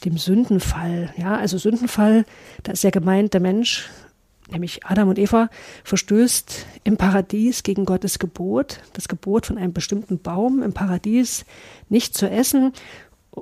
dem 0.04 0.18
Sündenfall. 0.18 1.12
Ja, 1.16 1.36
also 1.36 1.58
Sündenfall, 1.58 2.24
da 2.62 2.72
ist 2.72 2.84
ja 2.84 2.90
gemeint, 2.90 3.34
der 3.34 3.40
Mensch 3.40 3.88
nämlich 4.50 4.84
Adam 4.86 5.08
und 5.08 5.18
Eva, 5.18 5.50
verstößt 5.84 6.66
im 6.84 6.96
Paradies 6.96 7.62
gegen 7.62 7.84
Gottes 7.84 8.18
Gebot, 8.18 8.80
das 8.94 9.08
Gebot 9.08 9.46
von 9.46 9.58
einem 9.58 9.72
bestimmten 9.72 10.18
Baum 10.18 10.62
im 10.62 10.72
Paradies 10.72 11.44
nicht 11.88 12.16
zu 12.16 12.28
essen. 12.28 12.72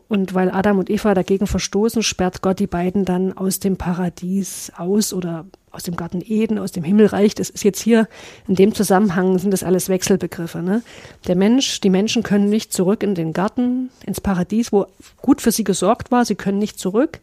Und 0.08 0.34
weil 0.34 0.50
Adam 0.50 0.78
und 0.78 0.90
Eva 0.90 1.14
dagegen 1.14 1.46
verstoßen, 1.46 2.02
sperrt 2.02 2.42
Gott 2.42 2.58
die 2.58 2.66
beiden 2.66 3.04
dann 3.04 3.32
aus 3.32 3.60
dem 3.60 3.76
Paradies 3.76 4.72
aus 4.76 5.14
oder 5.14 5.46
aus 5.76 5.85
dem 5.85 5.95
Garten 5.95 6.23
Eden, 6.25 6.59
aus 6.59 6.73
dem 6.73 6.83
Himmelreich. 6.83 7.35
Das 7.35 7.50
ist 7.50 7.62
jetzt 7.62 7.80
hier 7.80 8.09
in 8.49 8.54
dem 8.54 8.75
Zusammenhang 8.75 9.38
sind 9.38 9.52
das 9.52 9.62
alles 9.62 9.88
Wechselbegriffe. 9.88 10.62
Ne? 10.62 10.83
Der 11.26 11.37
Mensch, 11.37 11.80
die 11.80 11.90
Menschen 11.90 12.23
können 12.23 12.49
nicht 12.49 12.73
zurück 12.73 13.02
in 13.02 13.14
den 13.14 13.33
Garten, 13.33 13.90
ins 14.04 14.21
Paradies, 14.21 14.73
wo 14.73 14.87
gut 15.21 15.40
für 15.40 15.52
sie 15.52 15.64
gesorgt 15.64 16.11
war. 16.11 16.25
Sie 16.25 16.35
können 16.35 16.59
nicht 16.59 16.78
zurück, 16.78 17.21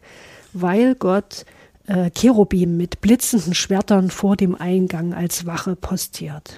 weil 0.52 0.94
Gott 0.94 1.44
äh, 1.86 2.10
Cherubim 2.10 2.76
mit 2.76 3.00
blitzenden 3.00 3.54
Schwertern 3.54 4.10
vor 4.10 4.36
dem 4.36 4.54
Eingang 4.54 5.12
als 5.12 5.46
Wache 5.46 5.76
postiert. 5.76 6.56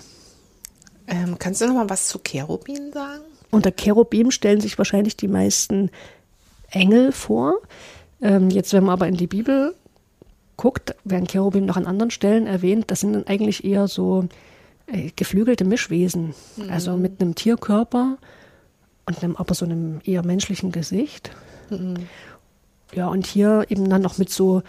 Ähm, 1.09 1.39
kannst 1.39 1.61
du 1.61 1.67
noch 1.67 1.75
mal 1.75 1.91
was 1.91 2.09
zu 2.09 2.19
Cherubim 2.19 2.93
sagen? 2.93 3.23
Unter 3.51 3.71
Cherubim 3.71 4.31
stellen 4.31 4.61
sich 4.61 4.77
wahrscheinlich 4.77 5.17
die 5.17 5.29
meisten 5.29 5.91
Engel 6.71 7.13
vor. 7.13 7.61
Ähm, 8.21 8.51
jetzt, 8.51 8.73
wenn 8.73 8.85
man 8.85 8.93
aber 8.93 9.09
in 9.09 9.17
die 9.17 9.27
Bibel 9.27 9.75
guckt, 10.57 10.95
werden 11.05 11.27
Cherubim 11.27 11.67
noch 11.67 11.77
an 11.77 11.87
anderen 11.87 12.11
Stellen 12.11 12.47
erwähnt. 12.47 12.85
Das 12.89 13.01
sind 13.01 13.13
dann 13.13 13.27
eigentlich 13.27 13.65
eher 13.65 13.89
so 13.89 14.29
äh, 14.87 15.11
geflügelte 15.17 15.65
Mischwesen, 15.65 16.35
mhm. 16.57 16.71
also 16.71 16.97
mit 16.97 17.21
einem 17.21 17.35
Tierkörper 17.35 18.19
und 19.07 19.23
einem, 19.23 19.37
aber 19.37 19.55
so 19.55 19.65
einem 19.65 20.01
eher 20.05 20.25
menschlichen 20.25 20.73
Gesicht. 20.73 21.31
Mhm. 21.71 21.97
Ja, 22.95 23.09
und 23.09 23.27
hier 23.27 23.67
eben 23.69 23.89
dann 23.91 24.03
noch 24.03 24.19
mit 24.19 24.31
so 24.31 24.63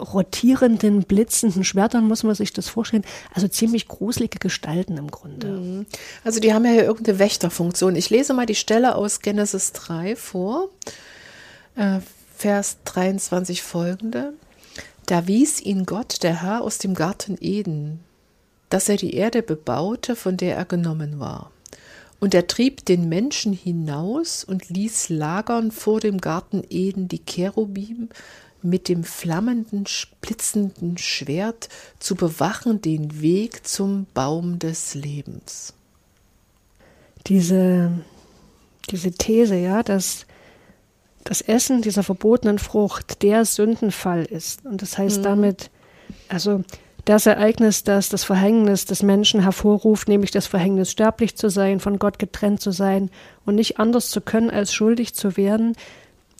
rotierenden, 0.00 1.04
blitzenden 1.04 1.64
Schwertern 1.64 2.06
muss 2.06 2.24
man 2.24 2.34
sich 2.34 2.52
das 2.52 2.68
vorstellen. 2.68 3.04
Also 3.32 3.48
ziemlich 3.48 3.88
gruselige 3.88 4.38
Gestalten 4.38 4.96
im 4.96 5.10
Grunde. 5.10 5.46
Mhm. 5.46 5.86
Also 6.24 6.40
die 6.40 6.52
haben 6.52 6.64
ja 6.64 6.72
hier 6.72 6.84
irgendeine 6.84 7.18
Wächterfunktion. 7.18 7.96
Ich 7.96 8.10
lese 8.10 8.34
mal 8.34 8.46
die 8.46 8.54
Stelle 8.54 8.96
aus 8.96 9.20
Genesis 9.20 9.72
3 9.72 10.16
vor, 10.16 10.68
äh, 11.76 12.00
Vers 12.36 12.78
23 12.84 13.62
folgende. 13.62 14.34
Da 15.06 15.26
wies 15.26 15.60
ihn 15.60 15.84
Gott, 15.84 16.22
der 16.22 16.42
Herr, 16.42 16.62
aus 16.62 16.78
dem 16.78 16.94
Garten 16.94 17.36
Eden, 17.40 18.00
dass 18.70 18.88
er 18.88 18.96
die 18.96 19.14
Erde 19.14 19.42
bebaute, 19.42 20.16
von 20.16 20.36
der 20.36 20.56
er 20.56 20.64
genommen 20.64 21.20
war. 21.20 21.50
Und 22.20 22.32
er 22.32 22.46
trieb 22.46 22.86
den 22.86 23.08
Menschen 23.08 23.52
hinaus 23.52 24.44
und 24.44 24.70
ließ 24.70 25.10
lagern 25.10 25.70
vor 25.70 26.00
dem 26.00 26.18
Garten 26.20 26.62
Eden 26.70 27.08
die 27.08 27.22
Cherubim 27.22 28.08
mit 28.62 28.88
dem 28.88 29.04
flammenden, 29.04 29.84
splitzenden 29.84 30.96
Schwert 30.96 31.68
zu 31.98 32.14
bewachen 32.14 32.80
den 32.80 33.20
Weg 33.20 33.66
zum 33.66 34.06
Baum 34.14 34.58
des 34.58 34.94
Lebens. 34.94 35.74
Diese, 37.26 37.92
diese 38.88 39.12
These, 39.12 39.56
ja, 39.56 39.82
dass 39.82 40.24
das 41.24 41.40
Essen 41.40 41.82
dieser 41.82 42.02
verbotenen 42.02 42.58
Frucht 42.58 43.22
der 43.22 43.44
Sündenfall 43.44 44.24
ist. 44.24 44.64
Und 44.64 44.82
das 44.82 44.98
heißt 44.98 45.20
mhm. 45.20 45.24
damit, 45.24 45.70
also 46.28 46.62
das 47.04 47.26
Ereignis, 47.26 47.84
das 47.84 48.08
das 48.08 48.24
Verhängnis 48.24 48.86
des 48.86 49.02
Menschen 49.02 49.42
hervorruft, 49.42 50.08
nämlich 50.08 50.30
das 50.30 50.46
Verhängnis, 50.46 50.90
sterblich 50.90 51.36
zu 51.36 51.50
sein, 51.50 51.80
von 51.80 51.98
Gott 51.98 52.18
getrennt 52.18 52.60
zu 52.60 52.70
sein 52.70 53.10
und 53.44 53.56
nicht 53.56 53.78
anders 53.78 54.08
zu 54.10 54.20
können, 54.20 54.50
als 54.50 54.72
schuldig 54.72 55.14
zu 55.14 55.36
werden, 55.36 55.74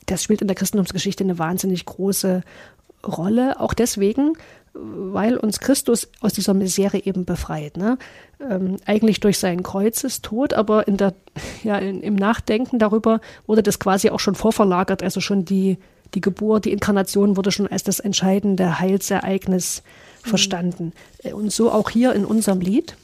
das 0.07 0.23
spielt 0.23 0.43
in 0.43 0.49
der 0.49 0.57
Christentumsgeschichte 0.57 1.25
eine 1.25 1.39
wahnsinnig 1.39 1.85
große 1.87 2.43
Rolle. 3.07 3.61
Auch 3.61 3.75
deswegen, 3.75 4.35
weil 4.75 5.37
uns 5.37 5.61
Christus 5.61 6.09
aus 6.21 6.33
dieser 6.33 6.53
Misere 6.53 7.05
eben 7.05 7.25
befreit. 7.25 7.77
Ne? 7.77 7.97
Ähm, 8.41 8.77
eigentlich 8.85 9.21
durch 9.21 9.39
seinen 9.39 9.63
Kreuzestod, 9.63 10.53
aber 10.53 10.89
in 10.89 10.97
der, 10.97 11.15
ja, 11.63 11.79
in, 11.79 12.03
im 12.03 12.17
Nachdenken 12.17 12.79
darüber 12.79 13.21
wurde 13.47 13.63
das 13.63 13.79
quasi 13.79 14.11
auch 14.11 14.21
schon 14.21 14.35
vorverlagert. 14.35 15.03
Also 15.03 15.21
schon 15.21 15.45
die, 15.45 15.79
die 16.15 16.21
Geburt, 16.21 16.65
die 16.65 16.73
Inkarnation 16.73 17.37
wurde 17.37 17.53
schon 17.53 17.69
als 17.69 17.85
das 17.85 18.01
entscheidende 18.01 18.81
Heilsereignis 18.81 19.83
mhm. 20.25 20.29
verstanden. 20.29 20.93
Und 21.33 21.53
so 21.53 21.71
auch 21.71 21.91
hier 21.91 22.13
in 22.13 22.25
unserem 22.25 22.61
Lied. 22.61 22.97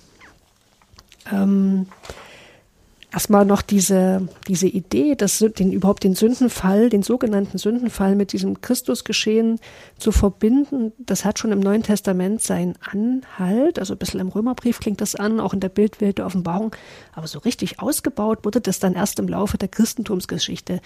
Ähm, 1.32 1.86
erstmal 3.12 3.44
noch 3.44 3.62
diese, 3.62 4.28
diese 4.48 4.66
Idee, 4.66 5.14
dass 5.14 5.38
den, 5.38 5.72
überhaupt 5.72 6.04
den 6.04 6.14
Sündenfall, 6.14 6.90
den 6.90 7.02
sogenannten 7.02 7.58
Sündenfall 7.58 8.14
mit 8.14 8.32
diesem 8.32 8.60
Christusgeschehen 8.60 9.58
zu 9.98 10.12
verbinden, 10.12 10.92
das 10.98 11.24
hat 11.24 11.38
schon 11.38 11.52
im 11.52 11.60
Neuen 11.60 11.82
Testament 11.82 12.42
seinen 12.42 12.74
Anhalt. 12.80 13.78
Also 13.78 13.94
ein 13.94 13.98
bisschen 13.98 14.20
im 14.20 14.28
Römerbrief 14.28 14.80
klingt 14.80 15.00
das 15.00 15.14
an, 15.14 15.40
auch 15.40 15.52
in 15.52 15.60
der 15.60 15.68
Bildwelt 15.68 16.18
der 16.18 16.26
Offenbarung. 16.26 16.74
Aber 17.12 17.26
so 17.26 17.38
richtig 17.40 17.80
ausgebaut 17.80 18.44
wurde 18.44 18.60
das 18.60 18.78
dann 18.78 18.94
erst 18.94 19.18
im 19.18 19.28
Laufe 19.28 19.58
der 19.58 19.68
Christentumsgeschichte 19.68 20.80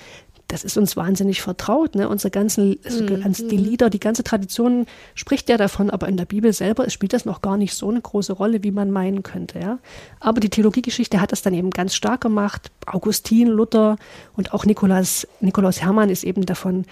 das 0.49 0.63
ist 0.63 0.77
uns 0.77 0.97
wahnsinnig 0.97 1.43
vertraut. 1.43 1.95
Ne? 1.95 2.09
Unsere 2.09 2.31
ganzen, 2.31 2.79
mhm. 2.85 3.49
die 3.49 3.57
Lieder, 3.57 3.91
die 3.91 4.01
ganze 4.01 4.25
Tradition 4.25 4.87
spricht 5.15 5.49
ja 5.49 5.57
davon, 5.57 5.91
aber 5.91 6.09
in 6.09 6.17
der 6.17 6.27
Bibel 6.27 6.53
selber 6.53 6.89
spielt 6.91 7.13
das 7.13 7.25
noch 7.25 7.43
gar 7.43 7.57
nicht 7.57 7.75
so 7.75 7.89
eine 7.89 8.01
große 8.01 8.33
Rolle, 8.33 8.63
wie 8.63 8.71
man 8.71 8.91
meinen 8.91 9.23
könnte. 9.23 9.59
Ja? 9.59 9.79
Aber 10.21 10.41
die 10.41 10.51
Theologiegeschichte 10.51 11.21
hat 11.21 11.33
das 11.33 11.43
dann 11.43 11.55
eben 11.55 11.71
ganz 11.71 11.95
stark 11.95 12.14
gemacht. 12.19 12.71
Augustin, 12.87 13.49
Luther 13.49 13.97
und 14.37 14.53
auch 14.53 14.65
Nikolaus, 14.65 15.27
Nikolaus 15.41 15.83
Hermann 15.83 16.11
ist 16.11 16.25
eben 16.25 16.47
davon 16.47 16.85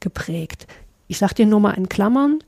geprägt. 0.00 0.66
Ich 1.08 1.18
sage 1.18 1.34
dir 1.34 1.46
nur 1.46 1.60
mal 1.60 1.72
in 1.72 1.88
Klammern, 1.88 2.40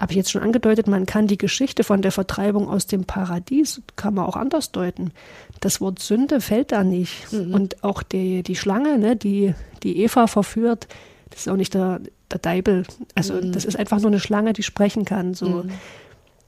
habe 0.00 0.12
ich 0.12 0.16
jetzt 0.16 0.30
schon 0.30 0.42
angedeutet, 0.42 0.86
man 0.86 1.04
kann 1.04 1.26
die 1.26 1.36
Geschichte 1.36 1.84
von 1.84 2.00
der 2.00 2.10
Vertreibung 2.10 2.68
aus 2.68 2.86
dem 2.86 3.04
Paradies, 3.04 3.82
kann 3.96 4.14
man 4.14 4.24
auch 4.24 4.36
anders 4.36 4.72
deuten. 4.72 5.12
Das 5.60 5.80
Wort 5.80 5.98
Sünde 5.98 6.40
fällt 6.40 6.72
da 6.72 6.84
nicht. 6.84 7.30
Mhm. 7.32 7.52
Und 7.52 7.84
auch 7.84 8.02
die, 8.02 8.42
die 8.42 8.56
Schlange, 8.56 8.98
ne, 8.98 9.14
die, 9.14 9.54
die 9.82 9.98
Eva 10.02 10.26
verführt, 10.26 10.88
das 11.28 11.40
ist 11.40 11.48
auch 11.48 11.56
nicht 11.56 11.74
der, 11.74 12.00
der 12.30 12.38
Deibel. 12.38 12.84
Also 13.14 13.34
mhm. 13.34 13.52
das 13.52 13.66
ist 13.66 13.76
einfach 13.76 13.98
nur 13.98 14.08
eine 14.08 14.20
Schlange, 14.20 14.54
die 14.54 14.62
sprechen 14.62 15.04
kann. 15.04 15.34
So. 15.34 15.46
Mhm. 15.46 15.70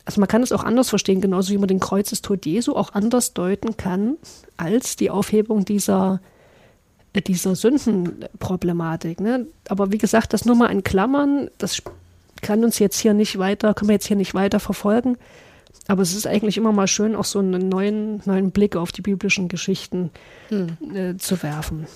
Also 0.05 0.21
man 0.21 0.29
kann 0.29 0.43
es 0.43 0.53
auch 0.53 0.65
anders 0.65 0.88
verstehen, 0.88 1.21
genauso 1.21 1.53
wie 1.53 1.59
man 1.59 1.69
den 1.69 1.81
Kreuzestod 1.81 2.45
Jesu 2.45 2.75
auch 2.75 2.93
anders 2.95 3.35
deuten 3.35 3.77
kann, 3.77 4.17
als 4.57 4.97
die 4.97 5.11
Aufhebung 5.11 5.65
dieser 5.65 6.21
dieser 7.21 7.55
Sündenproblematik. 7.55 9.21
Ne? 9.21 9.47
Aber 9.69 9.93
wie 9.93 9.99
gesagt, 9.99 10.33
das 10.33 10.45
nur 10.45 10.57
mal 10.57 10.69
in 10.69 10.83
Klammern, 10.83 11.51
das 11.59 11.83
kann 12.41 12.65
uns 12.65 12.79
jetzt 12.79 12.99
hier 12.99 13.15
nicht 13.15 13.38
weiter, 13.38 13.75
können 13.75 13.88
wir 13.88 13.95
jetzt 13.95 14.07
hier 14.07 14.17
nicht 14.17 14.35
weiter 14.35 14.61
verfolgen. 14.61 15.19
Aber 15.88 16.03
es 16.03 16.15
ist 16.15 16.27
eigentlich 16.27 16.57
immer 16.57 16.73
mal 16.73 16.87
schön, 16.87 17.15
auch 17.15 17.25
so 17.25 17.41
einen 17.41 17.69
neuen, 17.69 18.23
neuen 18.25 18.51
Blick 18.51 18.77
auf 18.77 18.93
die 18.93 19.03
biblischen 19.03 19.49
Geschichten 19.49 20.11
hm. 20.49 20.77
äh, 20.95 21.17
zu 21.17 21.43
werfen. 21.43 21.87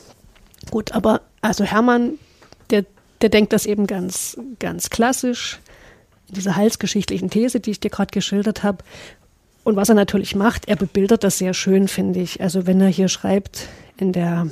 Gut, 0.71 0.93
aber 0.93 1.23
also 1.41 1.65
Hermann, 1.65 2.19
der, 2.71 2.85
der 3.21 3.29
denkt 3.29 3.53
das 3.53 3.65
eben 3.65 3.87
ganz, 3.87 4.39
ganz 4.59 4.91
klassisch, 4.91 5.61
in 6.29 6.35
dieser 6.35 6.57
heilsgeschichtlichen 6.57 7.31
These, 7.31 7.61
die 7.61 7.73
ich 7.73 7.81
dir 7.81 7.91
gerade 7.91 8.11
geschildert 8.11 8.63
habe. 8.63 8.79
Und 9.65 9.77
was 9.77 9.89
er 9.89 9.95
natürlich 9.95 10.35
macht, 10.35 10.69
er 10.69 10.77
bebildert 10.77 11.25
das 11.25 11.39
sehr 11.39 11.55
schön, 11.55 11.89
finde 11.89 12.21
ich. 12.21 12.41
Also 12.41 12.67
wenn 12.67 12.81
er 12.81 12.89
hier 12.89 13.09
schreibt 13.09 13.69
in 13.97 14.13
der, 14.13 14.49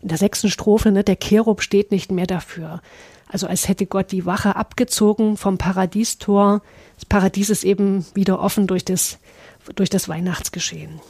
in 0.00 0.08
der 0.08 0.18
sechsten 0.18 0.50
Strophe, 0.50 0.90
ne, 0.92 1.04
der 1.04 1.16
Cherub 1.16 1.62
steht 1.62 1.90
nicht 1.90 2.10
mehr 2.10 2.26
dafür. 2.26 2.80
Also 3.28 3.46
als 3.46 3.68
hätte 3.68 3.86
Gott 3.86 4.12
die 4.12 4.26
Wache 4.26 4.56
abgezogen 4.56 5.36
vom 5.36 5.58
Paradiestor. 5.58 6.62
Das 6.96 7.04
Paradies 7.04 7.50
ist 7.50 7.64
eben 7.64 8.04
wieder 8.14 8.40
offen 8.40 8.66
durch 8.66 8.84
das, 8.84 9.18
durch 9.76 9.90
das 9.90 10.08
Weihnachtsgeschehen. 10.08 11.00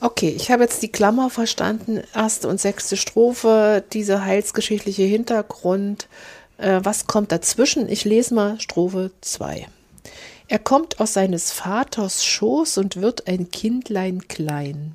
Okay, 0.00 0.28
ich 0.28 0.50
habe 0.52 0.62
jetzt 0.62 0.82
die 0.82 0.92
Klammer 0.92 1.28
verstanden. 1.28 2.02
Erste 2.14 2.46
und 2.48 2.60
sechste 2.60 2.96
Strophe, 2.96 3.84
dieser 3.92 4.24
heilsgeschichtliche 4.24 5.02
Hintergrund. 5.02 6.08
Äh, 6.58 6.80
was 6.82 7.06
kommt 7.06 7.32
dazwischen? 7.32 7.88
Ich 7.88 8.04
lese 8.04 8.34
mal 8.34 8.60
Strophe 8.60 9.12
2. 9.22 9.66
Er 10.48 10.58
kommt 10.58 11.00
aus 11.00 11.14
seines 11.14 11.52
Vaters 11.52 12.24
Schoß 12.24 12.78
und 12.78 12.96
wird 12.96 13.28
ein 13.28 13.50
Kindlein 13.50 14.28
klein. 14.28 14.94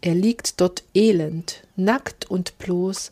Er 0.00 0.14
liegt 0.14 0.60
dort 0.60 0.84
elend, 0.94 1.62
nackt 1.76 2.30
und 2.30 2.58
bloß 2.58 3.10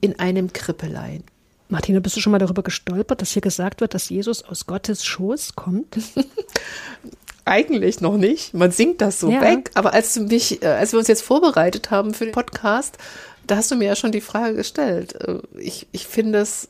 in 0.00 0.18
einem 0.18 0.52
Krippelein. 0.52 1.24
Martina, 1.68 2.00
bist 2.00 2.16
du 2.16 2.20
schon 2.20 2.32
mal 2.32 2.38
darüber 2.38 2.62
gestolpert, 2.62 3.22
dass 3.22 3.30
hier 3.30 3.40
gesagt 3.40 3.80
wird, 3.80 3.94
dass 3.94 4.10
Jesus 4.10 4.42
aus 4.42 4.66
Gottes 4.66 5.04
Schoß 5.04 5.54
kommt? 5.54 5.96
Eigentlich 7.44 8.00
noch 8.00 8.18
nicht. 8.18 8.52
Man 8.52 8.70
singt 8.70 9.00
das 9.00 9.20
so 9.20 9.30
ja. 9.30 9.40
weg. 9.40 9.70
Aber 9.74 9.94
als 9.94 10.18
mich, 10.18 10.62
äh, 10.62 10.66
als 10.66 10.92
wir 10.92 10.98
uns 10.98 11.08
jetzt 11.08 11.22
vorbereitet 11.22 11.90
haben 11.90 12.14
für 12.14 12.26
den 12.26 12.32
Podcast, 12.32 12.98
da 13.46 13.56
hast 13.56 13.70
du 13.70 13.76
mir 13.76 13.86
ja 13.86 13.96
schon 13.96 14.12
die 14.12 14.20
Frage 14.20 14.54
gestellt. 14.54 15.14
Äh, 15.14 15.38
ich, 15.58 15.86
ich 15.92 16.06
finde 16.06 16.40
es 16.40 16.68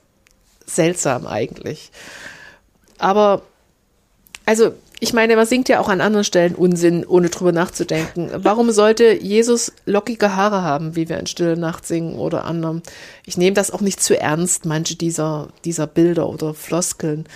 seltsam 0.75 1.27
eigentlich. 1.27 1.91
Aber 2.99 3.43
also 4.47 4.73
ich 5.05 5.13
meine, 5.13 5.35
man 5.35 5.47
singt 5.47 5.69
ja 5.69 5.81
auch 5.81 5.89
an 5.89 6.01
anderen 6.01 6.23
Stellen 6.23 6.55
Unsinn, 6.55 7.05
ohne 7.05 7.29
drüber 7.29 7.51
nachzudenken. 7.51 8.31
Warum 8.37 8.71
sollte 8.71 9.13
Jesus 9.21 9.73
lockige 9.85 10.37
Haare 10.37 10.63
haben, 10.63 10.95
wie 10.95 11.09
wir 11.09 11.19
in 11.19 11.27
Stille 11.27 11.57
Nacht 11.57 11.85
singen 11.85 12.15
oder 12.15 12.45
anderem? 12.45 12.83
Ich 13.27 13.37
nehme 13.37 13.55
das 13.55 13.73
auch 13.73 13.81
nicht 13.81 14.01
zu 14.01 14.17
ernst, 14.17 14.65
manche 14.65 14.95
dieser, 14.95 15.49
dieser 15.65 15.89
Bilder 15.89 16.29
oder 16.29 16.55
Floskeln. 16.55 17.27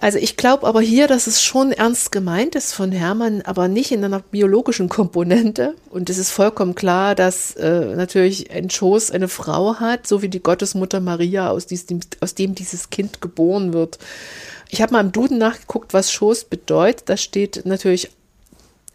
Also 0.00 0.16
ich 0.16 0.38
glaube 0.38 0.66
aber 0.66 0.80
hier, 0.80 1.06
dass 1.08 1.26
es 1.26 1.42
schon 1.42 1.72
ernst 1.72 2.10
gemeint 2.10 2.54
ist 2.54 2.72
von 2.72 2.90
Hermann, 2.90 3.42
aber 3.42 3.68
nicht 3.68 3.92
in 3.92 4.02
einer 4.02 4.20
biologischen 4.20 4.88
Komponente. 4.88 5.74
Und 5.90 6.08
es 6.08 6.16
ist 6.16 6.30
vollkommen 6.30 6.74
klar, 6.74 7.14
dass 7.14 7.54
äh, 7.56 7.94
natürlich 7.94 8.50
ein 8.50 8.70
Schoß 8.70 9.10
eine 9.10 9.28
Frau 9.28 9.74
hat, 9.74 10.06
so 10.06 10.22
wie 10.22 10.30
die 10.30 10.42
Gottesmutter 10.42 11.00
Maria, 11.00 11.50
aus, 11.50 11.66
diesem, 11.66 12.00
aus 12.20 12.34
dem 12.34 12.54
dieses 12.54 12.88
Kind 12.88 13.20
geboren 13.20 13.74
wird. 13.74 13.98
Ich 14.70 14.80
habe 14.80 14.94
mal 14.94 15.00
im 15.00 15.12
Duden 15.12 15.36
nachgeguckt, 15.36 15.92
was 15.92 16.10
Schoß 16.10 16.44
bedeutet. 16.44 17.10
Da 17.10 17.18
steht 17.18 17.66
natürlich 17.66 18.10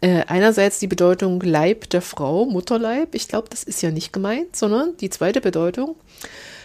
äh, 0.00 0.24
einerseits 0.26 0.80
die 0.80 0.88
Bedeutung 0.88 1.40
Leib 1.40 1.88
der 1.90 2.02
Frau, 2.02 2.46
Mutterleib. 2.46 3.14
Ich 3.14 3.28
glaube, 3.28 3.48
das 3.48 3.62
ist 3.62 3.80
ja 3.80 3.92
nicht 3.92 4.12
gemeint, 4.12 4.56
sondern 4.56 4.96
die 4.96 5.10
zweite 5.10 5.40
Bedeutung. 5.40 5.94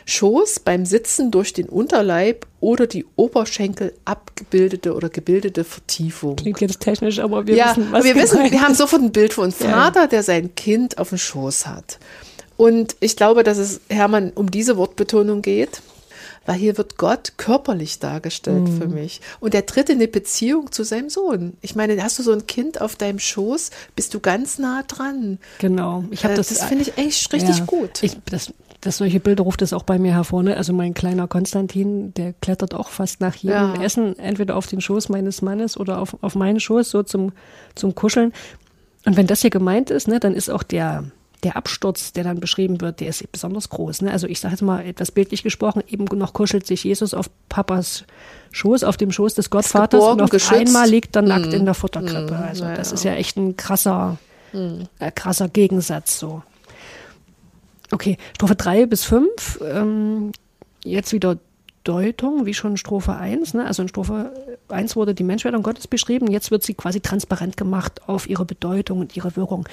Schoß 0.06 0.60
beim 0.62 0.86
Sitzen 0.86 1.32
durch 1.32 1.54
den 1.54 1.70
Unterleib 1.70 2.46
oder 2.60 2.88
die 2.88 3.06
Oberschenkel 3.16 3.94
abgebildete 4.06 4.94
oder 4.94 5.10
gebildete 5.10 5.64
Vertiefung. 5.64 6.36
Klingt 6.36 6.62
jetzt 6.62 6.80
technisch, 6.80 7.20
aber 7.20 7.48
wir 7.48 7.56
ja, 7.56 7.70
wissen, 7.70 7.92
was 7.92 8.04
wir 8.04 8.16
wissen, 8.16 8.52
wir 8.52 8.62
haben 8.62 8.76
sofort 8.76 9.02
ein 9.02 9.12
Bild 9.12 9.34
von 9.34 9.52
Vater, 9.52 10.08
der 10.08 10.24
sein 10.24 10.56
Kind 10.56 10.98
auf 10.98 11.10
dem 11.10 11.18
Schoß 11.18 11.68
hat. 11.68 12.00
Und 12.58 12.96
ich 13.00 13.16
glaube, 13.16 13.44
dass 13.44 13.58
es 13.58 13.82
Hermann 13.90 14.32
um 14.36 14.52
diese 14.52 14.78
Wortbetonung 14.78 15.42
geht 15.42 15.82
weil 16.46 16.56
hier 16.56 16.78
wird 16.78 16.98
Gott 16.98 17.34
körperlich 17.38 18.00
dargestellt 18.00 18.64
mhm. 18.64 18.82
für 18.82 18.88
mich. 18.88 19.22
Und 19.40 19.54
er 19.54 19.66
tritt 19.66 19.90
in 19.90 19.98
eine 19.98 20.08
Beziehung 20.08 20.72
zu 20.72 20.84
seinem 20.84 21.10
Sohn. 21.10 21.56
Ich 21.62 21.76
meine, 21.76 22.02
hast 22.02 22.18
du 22.20 22.24
so 22.24 22.32
ein 22.32 22.48
Kind 22.48 22.82
auf 22.82 22.96
deinem 22.96 23.20
Schoß, 23.20 23.70
bist 23.96 24.14
du 24.14 24.20
ganz 24.20 24.58
nah 24.58 24.84
dran. 24.84 25.38
Genau. 25.60 26.04
Ich 26.10 26.24
habe 26.24 26.34
äh, 26.34 26.38
das. 26.38 26.50
Das 26.50 26.64
finde 26.64 26.84
ich 26.84 26.98
echt 26.98 27.32
richtig 27.34 27.60
ja, 27.60 27.66
gut. 27.66 28.02
Ich, 28.02 28.18
das 28.26 28.52
das 28.82 28.98
solche 28.98 29.20
Bilder 29.20 29.44
ruft 29.44 29.62
es 29.62 29.74
auch 29.74 29.84
bei 29.84 30.00
mir 30.00 30.14
hervor. 30.14 30.42
Ne? 30.42 30.58
Also 30.58 30.74
mein 30.74 30.96
kleiner 30.96 31.28
Konstantin, 31.28 32.14
der 32.16 32.34
klettert 32.34 32.74
auch 32.74 32.90
fast 32.90 33.22
nach 33.22 33.36
jedem 33.36 33.76
ja. 33.76 33.82
Essen 33.82 34.18
entweder 34.18 34.56
auf 34.56 34.66
den 34.68 34.82
Schoß 34.82 35.10
meines 35.10 35.42
Mannes 35.44 35.78
oder 35.78 36.00
auf, 36.00 36.18
auf 36.22 36.36
meinen 36.36 36.60
Schoß, 36.60 36.90
so 36.90 37.04
zum, 37.04 37.32
zum 37.76 37.94
Kuscheln. 37.94 38.34
Und 39.06 39.18
wenn 39.18 39.28
das 39.28 39.42
hier 39.42 39.52
gemeint 39.52 39.92
ist, 39.92 40.08
ne, 40.08 40.20
dann 40.20 40.34
ist 40.34 40.50
auch 40.50 40.64
der, 40.64 41.06
der 41.44 41.58
Absturz, 41.58 42.12
der 42.12 42.24
dann 42.24 42.40
beschrieben 42.40 42.82
wird, 42.82 43.00
der 43.00 43.10
ist 43.10 43.32
besonders 43.32 43.70
groß. 43.70 44.02
Ne? 44.02 44.12
Also 44.12 44.26
ich 44.26 44.40
sage 44.40 44.54
jetzt 44.54 44.62
mal 44.62 44.84
etwas 44.84 45.12
bildlich 45.12 45.44
gesprochen, 45.44 45.84
eben 45.88 46.06
noch 46.18 46.34
kuschelt 46.34 46.66
sich 46.66 46.84
Jesus 46.84 47.14
auf 47.14 47.30
Papas 47.50 48.06
Schoß, 48.52 48.84
auf 48.84 48.98
dem 48.98 49.12
Schoß 49.12 49.36
des 49.36 49.52
Gottvaters 49.52 50.00
geborgen, 50.00 50.22
und 50.22 50.26
auf 50.26 50.30
geschützt. 50.32 50.68
einmal 50.68 50.90
liegt 50.90 51.16
er 51.16 51.22
nackt 51.22 51.52
mm. 51.52 51.56
in 51.56 51.66
der 51.66 51.74
Futterkrippe. 51.74 52.34
Mm, 52.34 52.44
also 52.44 52.66
das 52.66 52.90
ja. 52.90 52.94
ist 52.96 53.04
ja 53.04 53.14
echt 53.14 53.38
ein 53.38 53.56
krasser, 53.56 54.18
mm. 54.54 54.84
äh, 55.00 55.12
krasser 55.12 55.50
Gegensatz 55.50 56.20
so. 56.20 56.42
Okay, 57.92 58.18
Strophe 58.34 58.56
3 58.56 58.86
bis 58.86 59.04
5, 59.04 59.60
ähm, 59.64 60.32
jetzt 60.84 61.12
wieder 61.12 61.38
Deutung, 61.84 62.46
wie 62.46 62.54
schon 62.54 62.78
Strophe 62.78 63.16
1. 63.16 63.54
Ne? 63.56 63.66
Also 63.66 63.82
in 63.82 63.90
Strophe 63.90 64.34
1 64.70 64.96
wurde 64.96 65.14
die 65.14 65.24
Menschwerdung 65.24 65.64
Gottes 65.64 65.88
beschrieben, 65.88 66.30
jetzt 66.30 66.52
wird 66.52 66.64
sie 66.64 66.74
quasi 66.74 67.02
transparent 67.02 67.58
gemacht 67.58 68.08
auf 68.08 68.30
ihre 68.30 68.46
Bedeutung 68.46 69.00
und 69.00 69.18
ihre 69.18 69.36
Wirkung. 69.36 69.68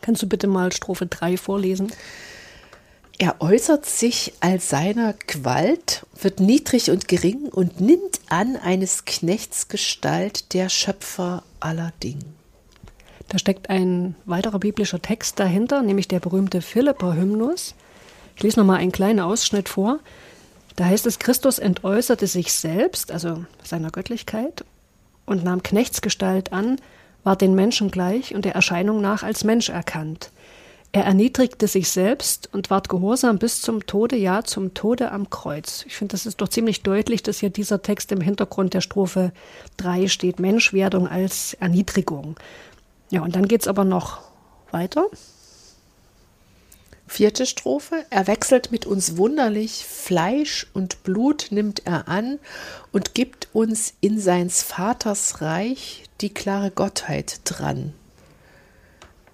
Kannst 0.00 0.22
du 0.22 0.28
bitte 0.28 0.48
mal 0.48 0.72
Strophe 0.72 1.06
3 1.06 1.36
vorlesen? 1.36 1.92
Er 3.18 3.40
äußert 3.40 3.86
sich 3.86 4.32
als 4.40 4.68
seiner 4.68 5.14
Gewalt, 5.26 6.04
wird 6.20 6.40
niedrig 6.40 6.90
und 6.90 7.06
gering 7.06 7.44
und 7.44 7.80
nimmt 7.80 8.20
an 8.28 8.56
eines 8.56 9.04
Knechts 9.04 9.68
Gestalt, 9.68 10.54
der 10.54 10.68
Schöpfer 10.68 11.44
aller 11.60 11.92
Dinge. 12.02 12.24
Da 13.28 13.38
steckt 13.38 13.70
ein 13.70 14.14
weiterer 14.24 14.58
biblischer 14.58 15.00
Text 15.00 15.38
dahinter, 15.38 15.82
nämlich 15.82 16.08
der 16.08 16.20
berühmte 16.20 16.60
Philipper-Hymnus. 16.60 17.74
Ich 18.36 18.42
lese 18.42 18.58
nochmal 18.58 18.78
einen 18.78 18.92
kleinen 18.92 19.20
Ausschnitt 19.20 19.68
vor. 19.68 20.00
Da 20.76 20.86
heißt 20.86 21.06
es, 21.06 21.18
Christus 21.18 21.58
entäußerte 21.58 22.26
sich 22.26 22.52
selbst, 22.52 23.12
also 23.12 23.44
seiner 23.62 23.90
Göttlichkeit, 23.90 24.64
und 25.26 25.44
nahm 25.44 25.62
Knechtsgestalt 25.62 26.52
an, 26.52 26.80
war 27.24 27.36
den 27.36 27.54
Menschen 27.54 27.90
gleich 27.90 28.34
und 28.34 28.44
der 28.44 28.54
Erscheinung 28.54 29.00
nach 29.00 29.22
als 29.22 29.44
Mensch 29.44 29.68
erkannt. 29.68 30.30
Er 30.94 31.04
erniedrigte 31.04 31.68
sich 31.68 31.88
selbst 31.88 32.50
und 32.52 32.68
ward 32.68 32.90
gehorsam 32.90 33.38
bis 33.38 33.62
zum 33.62 33.86
Tode, 33.86 34.16
ja, 34.16 34.44
zum 34.44 34.74
Tode 34.74 35.10
am 35.10 35.30
Kreuz. 35.30 35.84
Ich 35.86 35.96
finde, 35.96 36.12
das 36.12 36.26
ist 36.26 36.42
doch 36.42 36.48
ziemlich 36.48 36.82
deutlich, 36.82 37.22
dass 37.22 37.38
hier 37.38 37.48
dieser 37.48 37.80
Text 37.80 38.12
im 38.12 38.20
Hintergrund 38.20 38.74
der 38.74 38.82
Strophe 38.82 39.32
3 39.78 40.08
steht. 40.08 40.38
Menschwerdung 40.38 41.08
als 41.08 41.54
Erniedrigung. 41.54 42.36
Ja, 43.12 43.20
und 43.20 43.36
dann 43.36 43.46
geht 43.46 43.60
es 43.60 43.68
aber 43.68 43.84
noch 43.84 44.22
weiter. 44.70 45.04
Vierte 47.06 47.44
Strophe. 47.44 48.06
Er 48.08 48.26
wechselt 48.26 48.72
mit 48.72 48.86
uns 48.86 49.18
wunderlich, 49.18 49.84
Fleisch 49.86 50.66
und 50.72 51.02
Blut 51.02 51.48
nimmt 51.50 51.84
er 51.84 52.08
an 52.08 52.38
und 52.90 53.14
gibt 53.14 53.48
uns 53.52 53.92
in 54.00 54.18
seins 54.18 54.62
Vaters 54.62 55.42
Reich 55.42 56.04
die 56.22 56.32
klare 56.32 56.70
Gottheit 56.70 57.40
dran. 57.44 57.92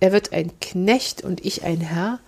Er 0.00 0.10
wird 0.10 0.32
ein 0.32 0.58
Knecht 0.58 1.22
und 1.22 1.46
ich 1.46 1.62
ein 1.62 1.80
Herr, 1.80 2.18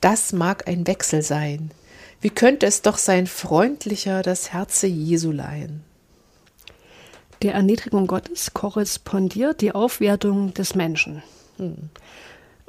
das 0.00 0.32
mag 0.32 0.68
ein 0.68 0.86
Wechsel 0.86 1.22
sein. 1.22 1.72
Wie 2.20 2.30
könnte 2.30 2.66
es 2.66 2.82
doch 2.82 2.98
sein 2.98 3.26
freundlicher 3.26 4.22
das 4.22 4.52
Herze 4.52 4.86
Jesu 4.86 5.32
leihen? 5.32 5.82
Der 7.42 7.54
Erniedrigung 7.54 8.06
Gottes 8.06 8.52
korrespondiert 8.52 9.60
die 9.60 9.72
Aufwertung 9.72 10.52
des 10.54 10.74
Menschen. 10.74 11.22
Hm. 11.56 11.90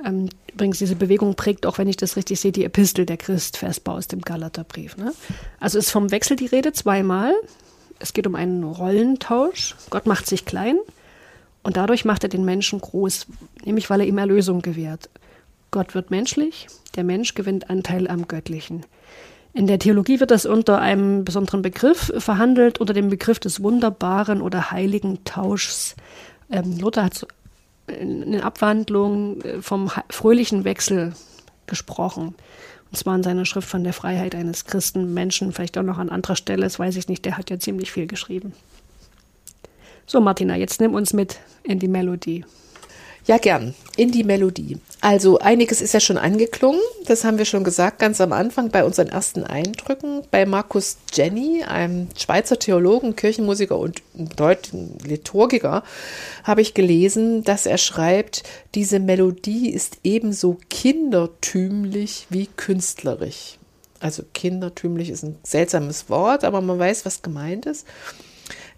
Ähm, 0.04 0.30
übrigens, 0.54 0.80
diese 0.80 0.96
Bewegung 0.96 1.36
prägt 1.36 1.66
auch, 1.66 1.78
wenn 1.78 1.88
ich 1.88 1.98
das 1.98 2.16
richtig 2.16 2.40
sehe, 2.40 2.52
die 2.52 2.64
Epistel 2.64 3.06
der 3.06 3.18
Christfestbau 3.18 3.94
aus 3.94 4.08
dem 4.08 4.22
Galaterbrief. 4.22 4.98
Ne? 4.98 5.14
Also 5.60 5.78
ist 5.78 5.92
vom 5.92 6.12
Wechsel 6.12 6.38
die 6.38 6.48
Rede 6.48 6.74
zweimal. 6.74 7.34
Es 8.00 8.14
geht 8.14 8.26
um 8.26 8.36
einen 8.36 8.64
Rollentausch. 8.64 9.76
Gott 9.90 10.06
macht 10.06 10.26
sich 10.26 10.46
klein 10.46 10.78
und 11.64 11.78
dadurch 11.78 12.06
macht 12.06 12.24
er 12.24 12.30
den 12.30 12.46
Menschen 12.46 12.80
groß, 12.80 13.28
nämlich 13.64 13.90
weil 13.90 14.02
er 14.02 14.08
ihm 14.08 14.18
Erlösung 14.18 14.62
gewährt. 14.62 15.10
Gott 15.70 15.96
wird 15.96 16.12
menschlich, 16.12 16.68
der 16.96 17.04
Mensch 17.04 17.34
gewinnt 17.34 17.70
Anteil 17.70 18.08
am 18.08 18.28
Göttlichen. 18.28 18.86
In 19.54 19.68
der 19.68 19.80
Theologie 19.80 20.20
wird 20.20 20.32
das 20.32 20.46
unter 20.46 20.80
einem 20.80 21.26
besonderen 21.26 21.62
Begriff 21.62 22.12
verhandelt, 22.18 22.80
unter 22.80 22.94
dem 22.94 23.10
Begriff 23.10 23.40
des 23.40 23.62
wunderbaren 23.62 24.42
oder 24.42 24.72
heiligen 24.72 25.24
Tauschs. 25.26 25.96
Ähm, 26.50 26.78
Luther 26.80 27.04
hat 27.04 27.28
in 27.88 28.40
Abwandlung 28.40 29.42
äh, 29.42 29.62
vom 29.62 29.92
fröhlichen 30.10 30.64
Wechsel 30.64 31.14
gesprochen. 31.68 32.36
Und 32.92 32.98
zwar 32.98 33.16
in 33.16 33.24
seiner 33.24 33.46
Schrift 33.46 33.70
von 33.70 33.84
der 33.84 33.94
Freiheit 33.94 34.36
eines 34.36 34.66
Christenmenschen, 34.66 35.52
vielleicht 35.52 35.78
auch 35.78 35.84
noch 35.84 35.98
an 35.98 36.10
anderer 36.10 36.36
Stelle, 36.36 36.64
das 36.64 36.80
weiß 36.80 36.96
ich 36.98 37.08
nicht, 37.08 37.26
der 37.26 37.38
hat 37.38 37.50
ja 37.50 37.60
ziemlich 37.60 37.92
viel 37.92 38.08
geschrieben. 38.08 38.54
So, 40.06 40.20
Martina, 40.20 40.58
jetzt 40.58 40.82
nimm 40.82 40.94
uns 40.94 41.14
mit 41.14 41.40
in 41.64 41.80
die 41.80 41.88
Melodie. 41.88 42.44
Ja, 43.26 43.38
gern. 43.38 43.76
In 43.98 44.12
die 44.12 44.24
Melodie. 44.24 44.78
Also 45.00 45.40
einiges 45.40 45.82
ist 45.82 45.94
ja 45.94 46.00
schon 46.00 46.18
angeklungen. 46.18 46.82
Das 47.06 47.24
haben 47.24 47.38
wir 47.38 47.46
schon 47.46 47.64
gesagt 47.64 48.00
ganz 48.00 48.20
am 48.22 48.34
Anfang 48.34 48.70
bei 48.70 48.84
unseren 48.84 49.08
ersten 49.08 49.44
Eindrücken. 49.44 50.24
Bei 50.32 50.46
Markus 50.46 50.98
Jenny, 51.14 51.64
einem 51.64 52.08
Schweizer 52.18 52.58
Theologen, 52.58 53.16
Kirchenmusiker 53.16 53.78
und 53.78 54.02
deutschen 54.14 54.98
Liturgiker, 55.00 55.84
habe 56.44 56.62
ich 56.62 56.74
gelesen, 56.74 57.44
dass 57.44 57.66
er 57.66 57.78
schreibt, 57.78 58.44
diese 58.76 59.00
Melodie 59.00 59.70
ist 59.70 59.98
ebenso 60.04 60.58
kindertümlich 60.70 62.28
wie 62.30 62.48
künstlerisch. 62.48 63.58
Also 64.00 64.24
kindertümlich 64.34 65.10
ist 65.10 65.24
ein 65.24 65.38
seltsames 65.44 66.10
Wort, 66.10 66.44
aber 66.44 66.62
man 66.62 66.80
weiß, 66.80 67.06
was 67.06 67.22
gemeint 67.22 67.66
ist 67.68 67.86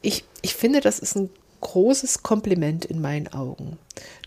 ich, 0.03 0.25
ich 0.43 0.53
finde, 0.53 0.81
das 0.81 0.99
ist 0.99 1.15
ein 1.15 1.31
großes 1.61 2.21
Kompliment 2.21 2.85
in 2.85 3.01
meinen 3.01 3.29
Augen. 3.29 3.79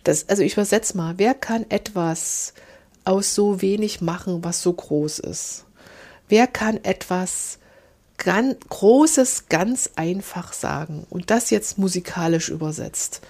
Das, 0.06 0.28
also 0.28 0.44
ich 0.44 0.52
übersetze 0.52 0.96
mal, 0.96 1.14
wer 1.16 1.34
kann 1.34 1.66
etwas 1.68 2.54
aus 3.04 3.34
so 3.34 3.60
wenig 3.60 4.00
machen, 4.00 4.44
was 4.44 4.62
so 4.62 4.72
groß 4.72 5.18
ist? 5.18 5.64
Wer 6.28 6.46
kann 6.46 6.78
etwas 6.84 7.58
ganz 8.16 8.54
Großes 8.68 9.48
ganz 9.48 9.90
einfach 9.96 10.52
sagen 10.52 11.08
und 11.10 11.32
das 11.32 11.50
jetzt 11.50 11.78
musikalisch 11.78 12.50
übersetzt? 12.50 13.20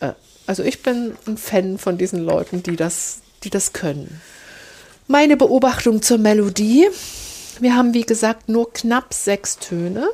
Äh, 0.00 0.14
also 0.44 0.64
ich 0.64 0.82
bin 0.82 1.16
ein 1.28 1.38
Fan 1.38 1.78
von 1.78 1.98
diesen 1.98 2.24
Leuten, 2.24 2.64
die 2.64 2.74
das, 2.74 3.20
die 3.44 3.50
das 3.50 3.72
können. 3.72 4.20
Meine 5.06 5.36
Beobachtung 5.36 6.02
zur 6.02 6.18
Melodie. 6.18 6.88
Wir 7.60 7.76
haben, 7.76 7.94
wie 7.94 8.04
gesagt, 8.04 8.48
nur 8.48 8.72
knapp 8.72 9.14
sechs 9.14 9.58
Töne 9.58 10.08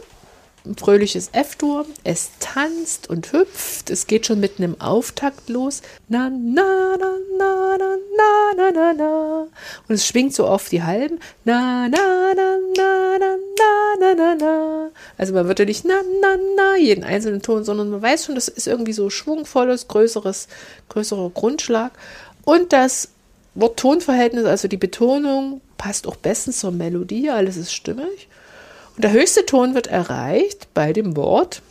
ein 0.67 0.77
fröhliches 0.77 1.29
F-Dur. 1.33 1.87
Es 2.05 2.31
tanzt 2.41 3.11
und 3.11 3.33
hüpft. 3.33 3.91
Es 3.91 4.07
geht 4.07 4.27
schon 4.27 4.41
mit 4.41 4.59
einem 4.59 4.81
Auftakt 4.81 5.49
los. 5.49 5.83
Na, 6.09 6.31
na, 6.31 6.97
na, 6.99 7.19
na, 7.39 7.77
na, 7.77 7.97
na, 8.17 8.55
na, 8.57 8.71
na, 8.71 8.93
na. 8.95 9.47
Und 9.89 9.95
es 9.95 10.07
schwingt 10.07 10.35
so 10.35 10.47
auf 10.47 10.69
die 10.69 10.83
Halben. 10.83 11.21
Na, 11.45 11.89
na, 11.89 12.33
na, 12.35 12.59
na, 12.77 13.19
na, 13.19 13.37
na, 13.59 13.97
na, 14.01 14.15
na, 14.15 14.35
na. 14.35 14.91
Also 15.19 15.35
man 15.35 15.49
wird 15.49 15.59
ja 15.59 15.65
nicht 15.67 15.85
na, 15.85 16.01
na, 16.21 16.37
na, 16.57 16.77
jeden 16.77 17.05
einzelnen 17.05 17.43
Ton, 17.43 17.65
sondern 17.65 17.91
man 17.91 18.03
weiß 18.03 18.25
schon, 18.25 18.35
das 18.35 18.49
ist 18.49 18.67
irgendwie 18.67 18.93
so 18.93 19.11
schwungvolles, 19.11 19.89
größeres, 19.89 20.49
größerer 20.89 21.31
Grundschlag. 21.31 21.93
Und 22.45 22.73
das 22.73 23.09
Wort-Ton-Verhältnis, 23.55 24.47
also 24.47 24.67
die 24.67 24.77
Betonung, 24.77 25.61
passt 25.77 26.07
auch 26.07 26.17
bestens 26.17 26.61
zur 26.61 26.71
Melodie. 26.71 27.29
Alles 27.29 27.57
ist 27.57 27.73
stimmig. 27.73 28.29
Und 28.97 29.05
der 29.05 29.13
höchste 29.13 29.45
Ton 29.45 29.75
wird 29.75 29.87
erreicht 29.87 30.69
bei 30.75 30.93
dem 30.93 31.17
Wort, 31.17 31.63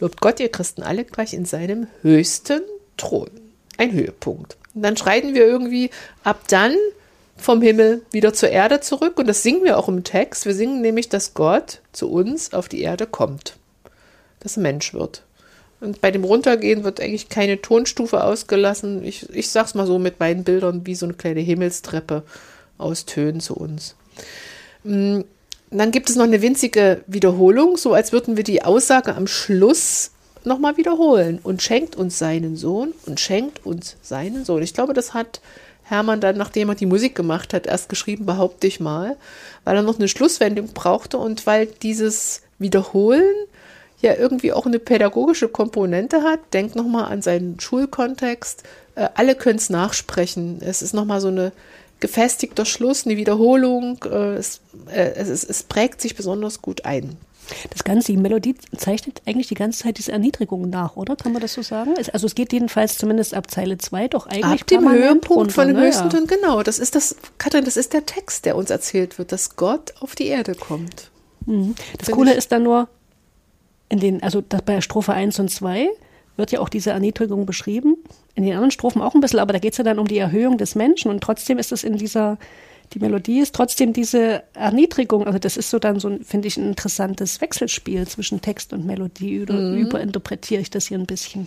lobt 0.00 0.20
Gott, 0.20 0.40
ihr 0.40 0.50
Christen 0.50 0.82
alle 0.82 1.04
gleich 1.04 1.34
in 1.34 1.44
seinem 1.44 1.86
höchsten 2.02 2.62
Thron. 2.96 3.30
Ein 3.76 3.92
Höhepunkt. 3.92 4.56
Und 4.74 4.82
dann 4.82 4.96
schreiten 4.96 5.34
wir 5.34 5.46
irgendwie 5.46 5.90
ab 6.24 6.42
dann 6.48 6.74
vom 7.36 7.62
Himmel 7.62 8.02
wieder 8.10 8.34
zur 8.34 8.50
Erde 8.50 8.80
zurück. 8.80 9.18
Und 9.18 9.28
das 9.28 9.42
singen 9.42 9.62
wir 9.64 9.78
auch 9.78 9.88
im 9.88 10.04
Text. 10.04 10.46
Wir 10.46 10.54
singen 10.54 10.80
nämlich, 10.80 11.08
dass 11.08 11.34
Gott 11.34 11.80
zu 11.92 12.10
uns 12.10 12.52
auf 12.52 12.68
die 12.68 12.82
Erde 12.82 13.06
kommt. 13.06 13.56
Dass 14.40 14.56
Mensch 14.56 14.94
wird. 14.94 15.22
Und 15.80 16.00
bei 16.00 16.10
dem 16.10 16.24
Runtergehen 16.24 16.82
wird 16.82 17.00
eigentlich 17.00 17.28
keine 17.28 17.62
Tonstufe 17.62 18.24
ausgelassen. 18.24 19.04
Ich, 19.04 19.30
ich 19.30 19.50
sag's 19.50 19.74
mal 19.74 19.86
so 19.86 19.98
mit 20.00 20.18
meinen 20.18 20.42
Bildern, 20.42 20.86
wie 20.86 20.96
so 20.96 21.06
eine 21.06 21.14
kleine 21.14 21.40
Himmelstreppe 21.40 22.24
aus 22.78 23.06
Tönen 23.06 23.40
zu 23.40 23.56
uns. 23.56 23.94
Dann 25.70 25.90
gibt 25.90 26.08
es 26.08 26.16
noch 26.16 26.24
eine 26.24 26.40
winzige 26.40 27.02
Wiederholung, 27.06 27.76
so 27.76 27.92
als 27.92 28.12
würden 28.12 28.36
wir 28.36 28.44
die 28.44 28.62
Aussage 28.62 29.14
am 29.14 29.26
Schluss 29.26 30.10
nochmal 30.44 30.76
wiederholen. 30.76 31.40
Und 31.42 31.62
schenkt 31.62 31.96
uns 31.96 32.18
seinen 32.18 32.56
Sohn 32.56 32.94
und 33.06 33.20
schenkt 33.20 33.64
uns 33.66 33.96
seinen 34.02 34.44
Sohn. 34.44 34.62
Ich 34.62 34.74
glaube, 34.74 34.94
das 34.94 35.14
hat 35.14 35.40
Hermann 35.82 36.20
dann, 36.20 36.36
nachdem 36.36 36.68
er 36.68 36.74
die 36.74 36.86
Musik 36.86 37.14
gemacht 37.14 37.54
hat, 37.54 37.66
erst 37.66 37.88
geschrieben, 37.88 38.26
behaupte 38.26 38.66
ich 38.66 38.80
mal, 38.80 39.16
weil 39.64 39.76
er 39.76 39.82
noch 39.82 39.98
eine 39.98 40.08
Schlusswendung 40.08 40.68
brauchte 40.68 41.18
und 41.18 41.46
weil 41.46 41.66
dieses 41.66 42.42
Wiederholen 42.58 43.34
ja 44.00 44.14
irgendwie 44.14 44.52
auch 44.52 44.66
eine 44.66 44.78
pädagogische 44.78 45.48
Komponente 45.48 46.22
hat. 46.22 46.40
Denkt 46.52 46.76
nochmal 46.76 47.10
an 47.10 47.22
seinen 47.22 47.58
Schulkontext. 47.58 48.62
Äh, 48.94 49.08
alle 49.14 49.34
können 49.34 49.58
es 49.58 49.70
nachsprechen. 49.70 50.58
Es 50.60 50.82
ist 50.82 50.94
nochmal 50.94 51.20
so 51.20 51.28
eine 51.28 51.52
gefestigter 52.00 52.64
Schluss, 52.64 53.06
eine 53.06 53.16
Wiederholung. 53.16 53.98
Äh, 54.04 54.34
es, 54.34 54.60
äh, 54.90 55.12
es, 55.14 55.44
es 55.44 55.62
prägt 55.62 56.00
sich 56.00 56.16
besonders 56.16 56.62
gut 56.62 56.84
ein. 56.84 57.16
Das 57.70 57.84
Ganze, 57.84 58.12
die 58.12 58.18
Melodie 58.18 58.54
zeichnet 58.76 59.22
eigentlich 59.26 59.48
die 59.48 59.54
ganze 59.54 59.84
Zeit 59.84 59.98
diese 59.98 60.12
Erniedrigung 60.12 60.68
nach, 60.68 60.96
oder? 60.96 61.16
Kann 61.16 61.32
man 61.32 61.40
das 61.40 61.54
so 61.54 61.62
sagen? 61.62 61.94
Also 62.12 62.26
es 62.26 62.34
geht 62.34 62.52
jedenfalls 62.52 62.98
zumindest 62.98 63.34
ab 63.34 63.50
Zeile 63.50 63.78
2 63.78 64.08
doch 64.08 64.26
eigentlich 64.26 64.60
Ab 64.62 64.66
dem 64.66 64.90
Höhepunkt 64.90 65.30
runter, 65.30 65.54
von 65.54 65.68
dem 65.68 65.76
ne? 65.76 65.86
höchsten. 65.86 66.10
Ton, 66.10 66.26
genau. 66.26 66.62
Das 66.62 66.78
ist 66.78 66.94
das, 66.94 67.16
Katrin, 67.38 67.64
das 67.64 67.76
ist 67.76 67.92
der 67.92 68.06
Text, 68.06 68.44
der 68.44 68.56
uns 68.56 68.70
erzählt 68.70 69.18
wird, 69.18 69.32
dass 69.32 69.56
Gott 69.56 69.94
auf 70.00 70.14
die 70.14 70.26
Erde 70.26 70.54
kommt. 70.54 71.10
Mhm. 71.46 71.74
Das 71.96 72.06
Find 72.06 72.18
Coole 72.18 72.34
ist 72.34 72.52
dann 72.52 72.62
nur, 72.62 72.88
in 73.88 74.00
den, 74.00 74.22
also 74.22 74.42
das 74.42 74.62
bei 74.62 74.80
Strophe 74.80 75.12
1 75.12 75.38
und 75.38 75.50
2 75.50 75.88
wird 76.38 76.52
ja 76.52 76.60
auch 76.60 76.68
diese 76.68 76.90
Erniedrigung 76.90 77.44
beschrieben. 77.44 77.96
In 78.34 78.44
den 78.44 78.52
anderen 78.54 78.70
Strophen 78.70 79.02
auch 79.02 79.14
ein 79.14 79.20
bisschen, 79.20 79.40
aber 79.40 79.52
da 79.52 79.58
geht 79.58 79.72
es 79.72 79.78
ja 79.78 79.84
dann 79.84 79.98
um 79.98 80.06
die 80.06 80.18
Erhöhung 80.18 80.56
des 80.56 80.74
Menschen 80.74 81.10
und 81.10 81.20
trotzdem 81.22 81.58
ist 81.58 81.72
es 81.72 81.84
in 81.84 81.96
dieser, 81.96 82.38
die 82.94 83.00
Melodie 83.00 83.40
ist 83.40 83.54
trotzdem 83.54 83.92
diese 83.92 84.42
Erniedrigung. 84.54 85.26
Also 85.26 85.38
das 85.38 85.56
ist 85.56 85.68
so 85.68 85.78
dann 85.78 85.98
so, 86.00 86.08
ein, 86.08 86.24
finde 86.24 86.48
ich, 86.48 86.56
ein 86.56 86.68
interessantes 86.68 87.40
Wechselspiel 87.40 88.06
zwischen 88.06 88.40
Text 88.40 88.72
und 88.72 88.86
Melodie. 88.86 89.42
Oder 89.42 89.54
Mhm. 89.54 89.78
überinterpretiere 89.78 90.62
ich 90.62 90.70
das 90.70 90.86
hier 90.86 90.98
ein 90.98 91.06
bisschen? 91.06 91.46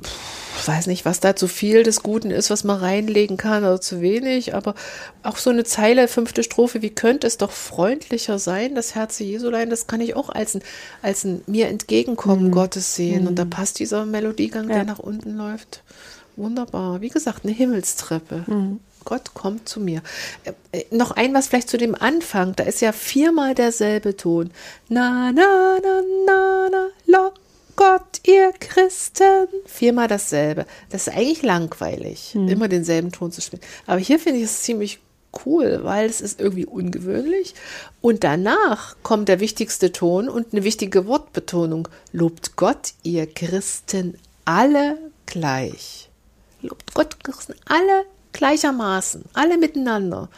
Ich 0.00 0.37
weiß 0.66 0.86
nicht, 0.86 1.04
was 1.04 1.20
da 1.20 1.36
zu 1.36 1.46
viel 1.46 1.82
des 1.82 2.02
Guten 2.02 2.30
ist, 2.30 2.50
was 2.50 2.64
man 2.64 2.78
reinlegen 2.78 3.36
kann 3.36 3.62
oder 3.64 3.80
zu 3.80 4.00
wenig, 4.00 4.54
aber 4.54 4.74
auch 5.22 5.36
so 5.36 5.50
eine 5.50 5.64
Zeile, 5.64 6.08
fünfte 6.08 6.42
Strophe, 6.42 6.82
wie 6.82 6.90
könnte 6.90 7.26
es 7.26 7.36
doch 7.36 7.52
freundlicher 7.52 8.38
sein, 8.38 8.74
das 8.74 8.94
Herz 8.94 9.18
Jesulein, 9.18 9.70
das 9.70 9.86
kann 9.86 10.00
ich 10.00 10.16
auch 10.16 10.30
als 10.30 10.54
ein, 10.56 10.62
als 11.02 11.24
ein 11.24 11.42
mir 11.46 11.68
entgegenkommen 11.68 12.50
Gottes 12.50 12.94
sehen. 12.94 13.28
Und 13.28 13.38
da 13.38 13.44
passt 13.44 13.78
dieser 13.78 14.06
Melodiegang, 14.06 14.68
Ja. 14.68 14.76
der 14.76 14.84
nach 14.84 14.98
unten 14.98 15.36
läuft. 15.36 15.82
Wunderbar. 16.36 17.00
Wie 17.00 17.08
gesagt, 17.08 17.44
eine 17.44 17.52
Himmelstreppe. 17.52 18.44
Gott 19.04 19.32
kommt 19.34 19.68
zu 19.68 19.80
mir. 19.80 20.02
Äh, 20.44 20.52
äh, 20.72 20.84
noch 20.90 21.12
ein 21.12 21.32
was 21.34 21.48
vielleicht 21.48 21.70
zu 21.70 21.78
dem 21.78 21.94
Anfang. 21.94 22.54
Da 22.56 22.64
ist 22.64 22.80
ja 22.80 22.92
viermal 22.92 23.54
derselbe 23.54 24.16
Ton. 24.16 24.50
Na, 24.88 25.32
na, 25.32 25.78
na, 25.82 26.02
na, 26.26 26.68
na, 26.70 26.88
lock 27.06 27.34
Gott, 27.78 28.22
ihr 28.26 28.52
Christen. 28.58 29.46
Viermal 29.64 30.08
dasselbe. 30.08 30.66
Das 30.90 31.06
ist 31.06 31.14
eigentlich 31.14 31.42
langweilig, 31.42 32.34
immer 32.34 32.66
denselben 32.66 33.12
Ton 33.12 33.30
zu 33.30 33.40
spielen. 33.40 33.62
Aber 33.86 34.00
hier 34.00 34.18
finde 34.18 34.40
ich 34.40 34.46
es 34.46 34.62
ziemlich 34.62 34.98
cool, 35.46 35.84
weil 35.84 36.06
es 36.06 36.20
ist 36.20 36.40
irgendwie 36.40 36.66
ungewöhnlich. 36.66 37.54
Und 38.00 38.24
danach 38.24 38.96
kommt 39.04 39.28
der 39.28 39.38
wichtigste 39.38 39.92
Ton 39.92 40.28
und 40.28 40.52
eine 40.52 40.64
wichtige 40.64 41.06
Wortbetonung. 41.06 41.86
Lobt 42.10 42.56
Gott, 42.56 42.94
ihr 43.04 43.32
Christen, 43.32 44.18
alle 44.44 44.98
gleich. 45.26 46.10
Lobt 46.62 46.94
Gott, 46.94 47.22
Christen, 47.22 47.54
alle 47.64 48.06
gleichermaßen, 48.32 49.24
alle 49.34 49.56
miteinander. 49.56 50.28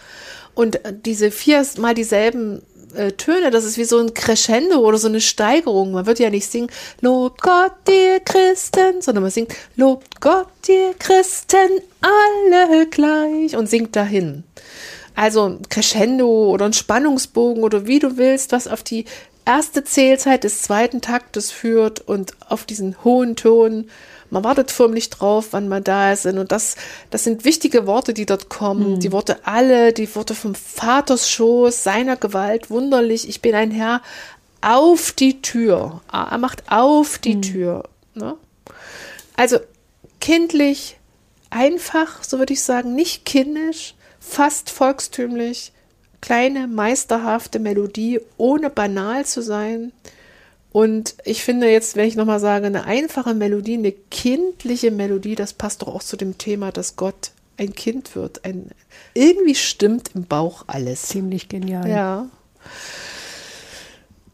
Und 0.54 0.78
diese 1.06 1.30
viermal 1.30 1.94
dieselben 1.94 2.60
äh, 2.94 3.12
Töne, 3.12 3.50
das 3.50 3.64
ist 3.64 3.78
wie 3.78 3.84
so 3.84 3.98
ein 3.98 4.14
Crescendo 4.14 4.78
oder 4.78 4.98
so 4.98 5.08
eine 5.08 5.20
Steigerung. 5.20 5.92
Man 5.92 6.06
wird 6.06 6.18
ja 6.18 6.30
nicht 6.30 6.50
singen, 6.50 6.70
lobt 7.00 7.42
Gott, 7.42 7.72
ihr 7.88 8.20
Christen, 8.20 9.00
sondern 9.00 9.22
man 9.22 9.30
singt, 9.30 9.54
lobt 9.76 10.20
Gott, 10.20 10.46
ihr 10.68 10.94
Christen, 10.98 11.80
alle 12.00 12.86
gleich 12.86 13.56
und 13.56 13.68
singt 13.68 13.96
dahin. 13.96 14.44
Also 15.14 15.48
ein 15.48 15.62
Crescendo 15.68 16.50
oder 16.50 16.66
ein 16.66 16.72
Spannungsbogen 16.72 17.62
oder 17.62 17.86
wie 17.86 17.98
du 17.98 18.16
willst, 18.16 18.52
was 18.52 18.68
auf 18.68 18.82
die 18.82 19.04
erste 19.44 19.84
Zählzeit 19.84 20.44
des 20.44 20.62
zweiten 20.62 21.00
Taktes 21.00 21.50
führt 21.50 22.00
und 22.00 22.34
auf 22.48 22.64
diesen 22.64 23.02
hohen 23.04 23.36
Ton. 23.36 23.90
Man 24.30 24.44
wartet 24.44 24.70
förmlich 24.70 25.10
drauf, 25.10 25.48
wann 25.50 25.68
man 25.68 25.84
da 25.84 26.12
ist. 26.12 26.24
Und 26.26 26.52
das, 26.52 26.76
das 27.10 27.24
sind 27.24 27.44
wichtige 27.44 27.86
Worte, 27.86 28.14
die 28.14 28.26
dort 28.26 28.48
kommen. 28.48 29.00
Die 29.00 29.12
Worte 29.12 29.38
alle, 29.44 29.92
die 29.92 30.14
Worte 30.14 30.34
vom 30.34 30.54
Vaters 30.54 31.28
Schoß, 31.30 31.82
seiner 31.82 32.16
Gewalt, 32.16 32.70
wunderlich. 32.70 33.28
Ich 33.28 33.42
bin 33.42 33.54
ein 33.54 33.70
Herr 33.70 34.02
auf 34.60 35.12
die 35.12 35.42
Tür. 35.42 36.00
Er 36.12 36.38
macht 36.38 36.62
auf 36.70 37.18
die 37.18 37.40
Tür. 37.40 37.84
Ne? 38.14 38.36
Also 39.36 39.58
kindlich, 40.20 40.98
einfach, 41.50 42.22
so 42.22 42.38
würde 42.38 42.52
ich 42.52 42.62
sagen, 42.62 42.94
nicht 42.94 43.24
kindisch, 43.24 43.94
fast 44.20 44.70
volkstümlich, 44.70 45.72
kleine, 46.20 46.68
meisterhafte 46.68 47.58
Melodie, 47.58 48.20
ohne 48.36 48.70
banal 48.70 49.24
zu 49.24 49.42
sein. 49.42 49.92
Und 50.72 51.16
ich 51.24 51.42
finde 51.42 51.68
jetzt, 51.68 51.96
wenn 51.96 52.06
ich 52.06 52.14
nochmal 52.14 52.40
sage, 52.40 52.66
eine 52.66 52.84
einfache 52.84 53.34
Melodie, 53.34 53.74
eine 53.74 53.92
kindliche 53.92 54.90
Melodie, 54.90 55.34
das 55.34 55.52
passt 55.52 55.82
doch 55.82 55.88
auch 55.88 56.02
zu 56.02 56.16
dem 56.16 56.38
Thema, 56.38 56.70
dass 56.70 56.96
Gott 56.96 57.32
ein 57.56 57.74
Kind 57.74 58.14
wird. 58.14 58.44
Ein, 58.44 58.70
irgendwie 59.14 59.54
stimmt 59.54 60.10
im 60.14 60.24
Bauch 60.24 60.64
alles. 60.68 61.02
Ziemlich 61.02 61.48
genial. 61.48 61.88
Ja. 61.88 62.26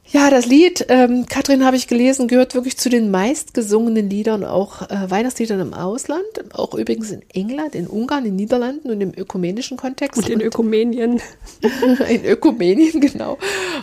Ja, 0.08 0.30
das 0.30 0.46
Lied, 0.46 0.86
ähm, 0.88 1.26
Katrin 1.26 1.64
habe 1.64 1.76
ich 1.76 1.88
gelesen, 1.88 2.28
gehört 2.28 2.54
wirklich 2.54 2.76
zu 2.76 2.88
den 2.88 3.10
meistgesungenen 3.10 4.08
Liedern, 4.08 4.44
auch 4.44 4.82
äh, 4.82 5.10
Weihnachtsliedern 5.10 5.58
im 5.58 5.74
Ausland, 5.74 6.24
auch 6.52 6.74
übrigens 6.74 7.10
in 7.10 7.22
England, 7.34 7.74
in 7.74 7.88
Ungarn, 7.88 8.24
in 8.24 8.36
Niederlanden 8.36 8.90
und 8.90 9.00
im 9.00 9.12
ökumenischen 9.16 9.76
Kontext. 9.76 10.18
Und 10.22 10.28
in 10.28 10.40
Ökumenien. 10.40 11.20
in 12.08 12.24
Ökumenien, 12.24 13.00
genau. 13.00 13.36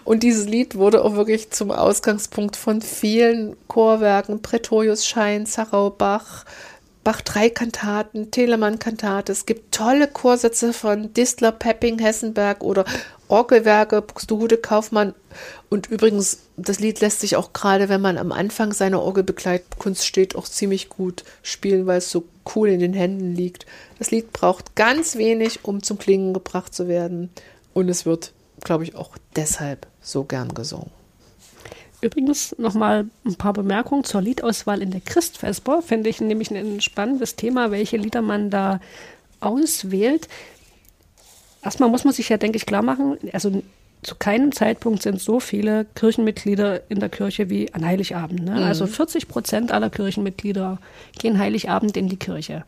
Und 0.06 0.24
dieses 0.24 0.48
Lied 0.48 0.76
wurde 0.76 1.04
auch 1.04 1.16
wirklich 1.16 1.52
zum 1.52 1.72
Ausgangspunkt 1.72 2.56
von 2.56 2.82
vielen 2.82 3.58
Chorwerken, 3.68 4.42
Pretorius 4.42 5.06
Schein, 5.06 5.46
Zachau 5.46 5.90
Bach, 5.90 6.46
Bach 7.04 7.20
drei 7.20 7.50
Kantaten, 7.50 8.32
Telemann 8.32 8.80
Kantate. 8.80 9.34
Es 9.34 9.46
gibt 9.46 9.76
tolle 9.76 10.08
Chorsätze 10.08 10.72
von 10.72 11.12
Distler, 11.12 11.52
Pepping, 11.52 12.00
Hessenberg 12.00 12.64
oder 12.64 12.86
Orgelwerke, 13.28 14.02
Buxtehude, 14.02 14.58
Kaufmann. 14.58 15.14
Und 15.70 15.88
übrigens, 15.88 16.40
das 16.58 16.80
Lied 16.80 17.00
lässt 17.02 17.22
sich 17.22 17.36
auch 17.36 17.54
gerade, 17.54 17.90
wenn 17.90 18.02
man 18.02 18.18
am 18.18 18.32
Anfang 18.32 18.74
seiner 18.74 19.02
Orgelbegleitkunst 19.02 20.06
steht, 20.06 20.36
auch 20.36 20.46
ziemlich 20.46 20.90
gut 20.90 21.24
spielen, 21.42 21.88
weil 21.88 21.98
es 22.00 22.12
so 22.12 22.26
cool 22.56 22.70
in 22.70 22.80
den 22.80 22.94
Händen 22.94 23.34
liegt. 23.34 23.66
Das 24.00 24.12
Lied 24.12 24.34
braucht 24.34 24.76
ganz 24.76 25.16
wenig, 25.16 25.60
um 25.64 25.82
zum 25.82 25.98
Klingen 25.98 26.34
gebracht 26.34 26.74
zu 26.74 26.88
werden. 26.88 27.30
Und 27.74 27.90
es 27.90 28.06
wird, 28.06 28.34
glaube 28.64 28.84
ich, 28.84 28.96
auch 28.96 29.18
deshalb 29.36 29.88
so 30.02 30.24
gern 30.24 30.54
gesungen. 30.54 30.92
Übrigens 32.02 32.54
nochmal 32.58 33.06
ein 33.26 33.36
paar 33.36 33.54
Bemerkungen 33.54 34.04
zur 34.04 34.22
Liedauswahl 34.22 34.82
in 34.82 34.92
der 34.92 35.00
Christfesper. 35.00 35.82
Finde 35.82 36.10
ich 36.10 36.20
nämlich 36.20 36.52
ein 36.52 36.82
spannendes 36.82 37.38
Thema, 37.38 37.72
welche 37.72 37.96
Lieder 37.96 38.22
man 38.22 38.50
da 38.50 38.82
auswählt. 39.40 40.28
Erstmal 41.64 41.90
muss 41.90 42.04
man 42.04 42.14
sich 42.14 42.30
ja, 42.30 42.38
denke 42.38 42.58
ich, 42.58 42.66
klar 42.66 42.82
machen, 42.82 43.18
also 43.32 43.64
zu 44.04 44.16
keinem 44.16 44.52
Zeitpunkt 44.52 45.02
sind 45.02 45.22
so 45.22 45.40
viele 45.40 45.86
Kirchenmitglieder 45.96 46.90
in 46.90 47.00
der 47.00 47.10
Kirche 47.10 47.50
wie 47.50 47.74
an 47.74 47.86
Heiligabend. 47.86 48.44
Ne? 48.44 48.66
Also 48.66 48.86
40 48.86 49.28
Prozent 49.28 49.72
aller 49.72 49.90
Kirchenmitglieder 49.90 50.78
gehen 51.18 51.40
Heiligabend 51.40 51.96
in 51.96 52.10
die 52.10 52.18
Kirche. 52.18 52.66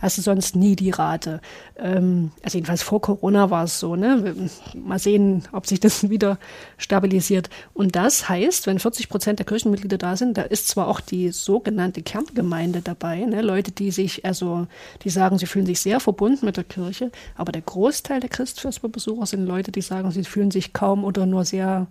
Hast 0.00 0.18
du 0.18 0.22
sonst 0.22 0.54
nie 0.54 0.76
die 0.76 0.90
Rate. 0.90 1.40
Ähm, 1.76 2.30
also 2.42 2.56
jedenfalls 2.58 2.82
vor 2.82 3.00
Corona 3.00 3.50
war 3.50 3.64
es 3.64 3.80
so. 3.80 3.96
Ne? 3.96 4.34
Mal 4.74 4.98
sehen, 4.98 5.42
ob 5.52 5.66
sich 5.66 5.80
das 5.80 6.08
wieder 6.10 6.38
stabilisiert. 6.76 7.50
Und 7.74 7.96
das 7.96 8.28
heißt, 8.28 8.66
wenn 8.66 8.78
40 8.78 9.08
Prozent 9.08 9.38
der 9.38 9.46
Kirchenmitglieder 9.46 9.98
da 9.98 10.16
sind, 10.16 10.38
da 10.38 10.42
ist 10.42 10.68
zwar 10.68 10.88
auch 10.88 11.00
die 11.00 11.30
sogenannte 11.30 12.02
Kerngemeinde 12.02 12.80
dabei, 12.80 13.24
ne? 13.24 13.42
Leute, 13.42 13.72
die 13.72 13.90
sich, 13.90 14.24
also 14.24 14.66
die 15.02 15.10
sagen, 15.10 15.38
sie 15.38 15.46
fühlen 15.46 15.66
sich 15.66 15.80
sehr 15.80 16.00
verbunden 16.00 16.46
mit 16.46 16.56
der 16.56 16.64
Kirche, 16.64 17.10
aber 17.36 17.52
der 17.52 17.62
Großteil 17.62 18.20
der 18.20 18.30
Christfestbesucher 18.30 19.26
sind 19.26 19.46
Leute, 19.46 19.72
die 19.72 19.82
sagen, 19.82 20.10
sie 20.10 20.24
fühlen 20.24 20.50
sich 20.50 20.72
kaum 20.72 21.04
oder 21.04 21.26
nur 21.26 21.44
sehr 21.44 21.88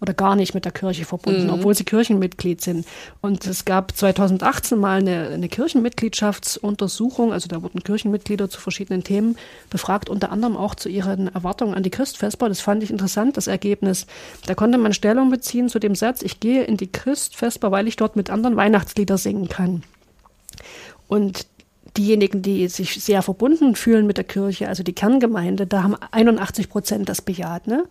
oder 0.00 0.14
gar 0.14 0.36
nicht 0.36 0.54
mit 0.54 0.64
der 0.64 0.72
Kirche 0.72 1.04
verbunden, 1.04 1.50
obwohl 1.50 1.74
sie 1.74 1.84
Kirchenmitglied 1.84 2.60
sind. 2.60 2.86
Und 3.20 3.46
es 3.46 3.64
gab 3.64 3.96
2018 3.96 4.78
mal 4.78 4.98
eine, 4.98 5.28
eine 5.28 5.48
Kirchenmitgliedschaftsuntersuchung, 5.48 7.32
also 7.32 7.48
da 7.48 7.62
wurden 7.62 7.82
Kirchenmitglieder 7.82 8.48
zu 8.48 8.60
verschiedenen 8.60 9.04
Themen 9.04 9.36
befragt, 9.70 10.08
unter 10.08 10.30
anderem 10.30 10.56
auch 10.56 10.74
zu 10.74 10.88
ihren 10.88 11.28
Erwartungen 11.28 11.74
an 11.74 11.82
die 11.82 11.90
Christfesper. 11.90 12.48
Das 12.48 12.60
fand 12.60 12.82
ich 12.82 12.90
interessant, 12.90 13.36
das 13.36 13.46
Ergebnis. 13.46 14.06
Da 14.46 14.54
konnte 14.54 14.78
man 14.78 14.92
Stellung 14.92 15.30
beziehen 15.30 15.68
zu 15.68 15.78
dem 15.78 15.94
Satz, 15.94 16.22
ich 16.22 16.40
gehe 16.40 16.64
in 16.64 16.76
die 16.76 16.90
Christfesper, 16.90 17.70
weil 17.70 17.88
ich 17.88 17.96
dort 17.96 18.16
mit 18.16 18.30
anderen 18.30 18.56
Weihnachtslieder 18.56 19.18
singen 19.18 19.48
kann. 19.48 19.82
Und 21.08 21.46
diejenigen, 21.96 22.42
die 22.42 22.68
sich 22.68 23.02
sehr 23.02 23.22
verbunden 23.22 23.74
fühlen 23.74 24.06
mit 24.06 24.16
der 24.16 24.24
Kirche, 24.24 24.68
also 24.68 24.82
die 24.82 24.92
Kerngemeinde, 24.92 25.66
da 25.66 25.82
haben 25.82 25.96
81 26.10 26.68
Prozent 26.68 27.08
das 27.08 27.22
bejaht. 27.22 27.66
Ne? 27.66 27.84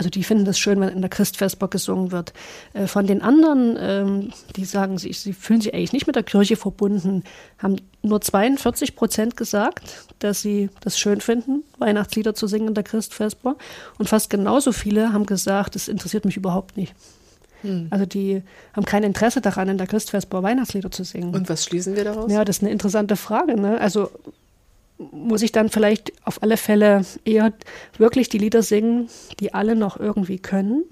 Also 0.00 0.08
die 0.08 0.24
finden 0.24 0.46
das 0.46 0.58
schön, 0.58 0.80
wenn 0.80 0.88
in 0.88 1.02
der 1.02 1.10
Christfesper 1.10 1.68
gesungen 1.68 2.10
wird. 2.10 2.32
Äh, 2.72 2.86
Von 2.86 3.06
den 3.06 3.20
anderen, 3.20 3.76
ähm, 3.78 4.30
die 4.56 4.64
sagen, 4.64 4.96
sie, 4.96 5.12
sie 5.12 5.34
fühlen 5.34 5.60
sich 5.60 5.74
eigentlich 5.74 5.92
nicht 5.92 6.06
mit 6.06 6.16
der 6.16 6.22
Kirche 6.22 6.56
verbunden, 6.56 7.22
haben 7.58 7.76
nur 8.00 8.18
42 8.22 8.96
Prozent 8.96 9.36
gesagt, 9.36 10.06
dass 10.18 10.40
sie 10.40 10.70
das 10.80 10.98
schön 10.98 11.20
finden, 11.20 11.64
Weihnachtslieder 11.76 12.34
zu 12.34 12.46
singen 12.46 12.68
in 12.68 12.74
der 12.74 12.82
Christfesper. 12.82 13.56
Und 13.98 14.08
fast 14.08 14.30
genauso 14.30 14.72
viele 14.72 15.12
haben 15.12 15.26
gesagt, 15.26 15.76
es 15.76 15.86
interessiert 15.86 16.24
mich 16.24 16.38
überhaupt 16.38 16.78
nicht. 16.78 16.94
Also 17.90 18.06
die 18.06 18.42
haben 18.72 18.86
kein 18.86 19.02
Interesse 19.02 19.42
daran, 19.42 19.68
in 19.68 19.76
der 19.76 19.86
Christfesper 19.86 20.42
Weihnachtslieder 20.42 20.90
zu 20.90 21.04
singen. 21.04 21.34
Und 21.34 21.50
was 21.50 21.64
schließen 21.64 21.94
wir 21.94 22.04
daraus? 22.04 22.32
Ja, 22.32 22.42
das 22.42 22.56
ist 22.56 22.62
eine 22.62 22.72
interessante 22.72 23.16
Frage. 23.16 23.60
Ne? 23.60 23.78
Also 23.78 24.10
muss 25.12 25.42
ich 25.42 25.50
dann 25.50 25.70
vielleicht 25.70 26.12
auf 26.24 26.42
alle 26.42 26.56
Fälle 26.56 27.02
eher 27.24 27.52
wirklich 27.96 28.28
die 28.28 28.38
Lieder 28.38 28.62
singen, 28.62 29.08
die 29.40 29.54
alle 29.54 29.74
noch 29.74 29.98
irgendwie 29.98 30.38
können. 30.38 30.84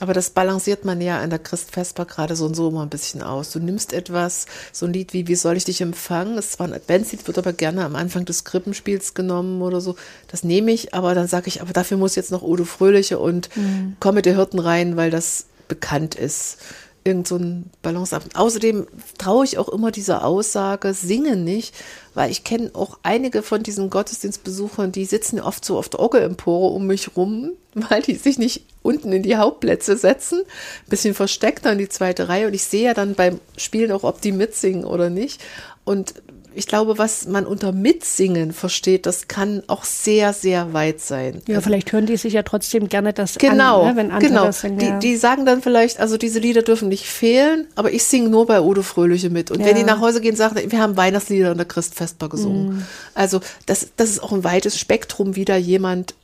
Aber 0.00 0.12
das 0.12 0.30
balanciert 0.30 0.84
man 0.84 1.00
ja 1.00 1.20
an 1.20 1.30
der 1.30 1.38
Christfesper 1.38 2.04
gerade 2.04 2.36
so 2.36 2.44
und 2.46 2.54
so 2.54 2.68
immer 2.68 2.82
ein 2.82 2.90
bisschen 2.90 3.22
aus. 3.22 3.52
Du 3.52 3.60
nimmst 3.60 3.92
etwas, 3.92 4.46
so 4.72 4.86
ein 4.86 4.92
Lied 4.92 5.12
wie 5.12 5.28
Wie 5.28 5.36
soll 5.36 5.56
ich 5.56 5.64
dich 5.64 5.80
empfangen? 5.80 6.36
Es 6.36 6.58
war 6.58 6.66
ein 6.66 6.74
Adventslied, 6.74 7.26
wird 7.26 7.38
aber 7.38 7.52
gerne 7.52 7.84
am 7.84 7.96
Anfang 7.96 8.24
des 8.24 8.44
Krippenspiels 8.44 9.14
genommen 9.14 9.62
oder 9.62 9.80
so. 9.80 9.96
Das 10.28 10.44
nehme 10.44 10.72
ich, 10.72 10.92
aber 10.92 11.14
dann 11.14 11.28
sage 11.28 11.48
ich, 11.48 11.62
aber 11.62 11.72
dafür 11.72 11.96
muss 11.96 12.16
jetzt 12.16 12.32
noch 12.32 12.42
Odo 12.42 12.64
Fröhliche 12.64 13.18
und 13.18 13.54
mhm. 13.56 13.96
Komm 14.00 14.16
mit 14.16 14.26
der 14.26 14.34
Hirten 14.34 14.58
rein, 14.58 14.96
weil 14.96 15.10
das 15.10 15.46
bekannt 15.68 16.14
ist 16.14 16.58
irgend 17.06 17.28
so 17.28 17.36
ein 17.36 17.70
Balanceakt. 17.82 18.36
Außerdem 18.36 18.86
traue 19.16 19.44
ich 19.44 19.58
auch 19.58 19.68
immer 19.68 19.92
dieser 19.92 20.24
Aussage, 20.24 20.92
singe 20.92 21.36
nicht, 21.36 21.74
weil 22.14 22.30
ich 22.30 22.42
kenne 22.42 22.70
auch 22.74 22.98
einige 23.04 23.42
von 23.42 23.62
diesen 23.62 23.88
Gottesdienstbesuchern, 23.90 24.90
die 24.90 25.04
sitzen 25.04 25.40
oft 25.40 25.64
so 25.64 25.78
auf 25.78 25.88
der 25.88 26.00
Orgelempore 26.00 26.74
um 26.74 26.86
mich 26.86 27.16
rum, 27.16 27.52
weil 27.74 28.02
die 28.02 28.16
sich 28.16 28.38
nicht 28.38 28.64
unten 28.82 29.12
in 29.12 29.22
die 29.22 29.36
Hauptplätze 29.36 29.96
setzen, 29.96 30.40
ein 30.40 30.90
bisschen 30.90 31.14
versteckter 31.14 31.72
in 31.72 31.78
die 31.78 31.88
zweite 31.88 32.28
Reihe 32.28 32.48
und 32.48 32.54
ich 32.54 32.64
sehe 32.64 32.84
ja 32.84 32.94
dann 32.94 33.14
beim 33.14 33.40
Spielen 33.56 33.92
auch, 33.92 34.02
ob 34.02 34.20
die 34.20 34.32
mitsingen 34.32 34.84
oder 34.84 35.08
nicht. 35.08 35.40
Und 35.84 36.14
ich 36.56 36.66
glaube, 36.66 36.96
was 36.98 37.26
man 37.26 37.44
unter 37.46 37.72
Mitsingen 37.72 38.52
versteht, 38.52 39.06
das 39.06 39.28
kann 39.28 39.62
auch 39.66 39.84
sehr, 39.84 40.32
sehr 40.32 40.72
weit 40.72 41.00
sein. 41.00 41.42
Ja, 41.46 41.56
also, 41.56 41.66
vielleicht 41.66 41.92
hören 41.92 42.06
die 42.06 42.16
sich 42.16 42.32
ja 42.32 42.42
trotzdem 42.42 42.88
gerne 42.88 43.12
das 43.12 43.36
genau, 43.36 43.82
an, 43.82 43.88
ne, 43.88 43.96
wenn 43.96 44.10
andere 44.10 44.28
genau. 44.30 44.44
das 44.46 44.62
singen. 44.62 44.78
Die, 44.78 45.08
die 45.08 45.16
sagen 45.16 45.44
dann 45.44 45.60
vielleicht, 45.60 46.00
also 46.00 46.16
diese 46.16 46.38
Lieder 46.38 46.62
dürfen 46.62 46.88
nicht 46.88 47.06
fehlen, 47.06 47.66
aber 47.74 47.92
ich 47.92 48.04
singe 48.04 48.30
nur 48.30 48.46
bei 48.46 48.60
Udo 48.60 48.82
Fröhliche 48.82 49.28
mit. 49.28 49.50
Und 49.50 49.60
ja. 49.60 49.66
wenn 49.66 49.76
die 49.76 49.84
nach 49.84 50.00
Hause 50.00 50.20
gehen, 50.20 50.34
sagen, 50.34 50.56
wir 50.70 50.80
haben 50.80 50.96
Weihnachtslieder 50.96 51.52
in 51.52 51.58
der 51.58 51.66
Christfestbar 51.66 52.30
gesungen. 52.30 52.68
Mhm. 52.68 52.86
Also 53.14 53.40
das, 53.66 53.88
das 53.96 54.10
ist 54.10 54.22
auch 54.22 54.32
ein 54.32 54.42
weites 54.42 54.78
Spektrum, 54.78 55.36
wie 55.36 55.44
da 55.44 55.56
jemand 55.56 56.14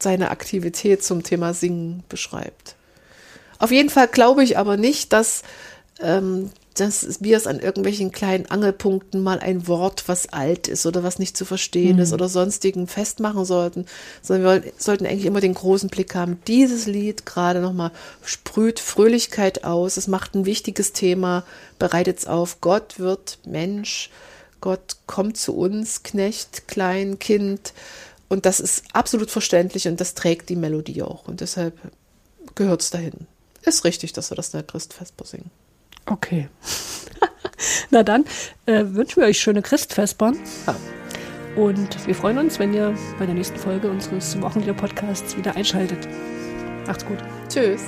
seine 0.00 0.30
Aktivität 0.30 1.04
zum 1.04 1.22
Thema 1.22 1.54
Singen 1.54 2.02
beschreibt. 2.08 2.74
Auf 3.58 3.70
jeden 3.70 3.90
Fall 3.90 4.08
glaube 4.08 4.42
ich 4.42 4.58
aber 4.58 4.76
nicht, 4.76 5.12
dass 5.12 5.42
ähm, 6.00 6.50
dass 6.74 7.18
wir 7.20 7.36
es 7.36 7.46
an 7.46 7.60
irgendwelchen 7.60 8.12
kleinen 8.12 8.46
Angelpunkten 8.46 9.22
mal 9.22 9.40
ein 9.40 9.66
Wort, 9.68 10.04
was 10.06 10.32
alt 10.32 10.68
ist 10.68 10.86
oder 10.86 11.02
was 11.02 11.18
nicht 11.18 11.36
zu 11.36 11.44
verstehen 11.44 11.96
mhm. 11.96 12.02
ist 12.02 12.12
oder 12.12 12.28
sonstigen 12.28 12.86
festmachen 12.86 13.44
sollten, 13.44 13.86
sondern 14.22 14.64
wir 14.64 14.72
sollten 14.78 15.06
eigentlich 15.06 15.26
immer 15.26 15.40
den 15.40 15.54
großen 15.54 15.90
Blick 15.90 16.14
haben. 16.14 16.40
Dieses 16.46 16.86
Lied 16.86 17.26
gerade 17.26 17.60
nochmal 17.60 17.90
sprüht 18.24 18.80
Fröhlichkeit 18.80 19.64
aus. 19.64 19.96
Es 19.96 20.08
macht 20.08 20.34
ein 20.34 20.46
wichtiges 20.46 20.92
Thema, 20.92 21.44
bereitet 21.78 22.18
es 22.18 22.26
auf. 22.26 22.60
Gott 22.60 22.98
wird 22.98 23.38
Mensch. 23.44 24.10
Gott 24.60 24.96
kommt 25.06 25.36
zu 25.36 25.56
uns, 25.56 26.02
Knecht, 26.04 26.68
Klein, 26.68 27.18
Kind. 27.18 27.72
Und 28.28 28.46
das 28.46 28.60
ist 28.60 28.84
absolut 28.92 29.30
verständlich 29.30 29.88
und 29.88 30.00
das 30.00 30.14
trägt 30.14 30.48
die 30.48 30.56
Melodie 30.56 31.02
auch. 31.02 31.28
Und 31.28 31.40
deshalb 31.40 31.76
gehört 32.54 32.80
es 32.80 32.90
dahin. 32.90 33.26
Ist 33.62 33.84
richtig, 33.84 34.12
dass 34.12 34.30
wir 34.30 34.36
das 34.36 34.54
in 34.54 34.58
der 34.58 34.66
Christfestbar 34.66 35.26
singen. 35.26 35.50
Okay. 36.06 36.48
Na 37.90 38.02
dann 38.02 38.24
äh, 38.66 38.84
wünschen 38.86 39.20
wir 39.20 39.28
euch 39.28 39.40
schöne 39.40 39.62
Christfestbahn. 39.62 40.36
Ja. 40.66 40.76
Und 41.56 42.06
wir 42.06 42.14
freuen 42.14 42.38
uns, 42.38 42.58
wenn 42.58 42.72
ihr 42.72 42.94
bei 43.18 43.26
der 43.26 43.34
nächsten 43.34 43.58
Folge 43.58 43.90
unseres 43.90 44.40
Wochenlieder-Podcasts 44.40 45.36
wieder 45.36 45.54
einschaltet. 45.54 46.08
Macht's 46.86 47.04
gut. 47.04 47.18
Tschüss. 47.48 47.82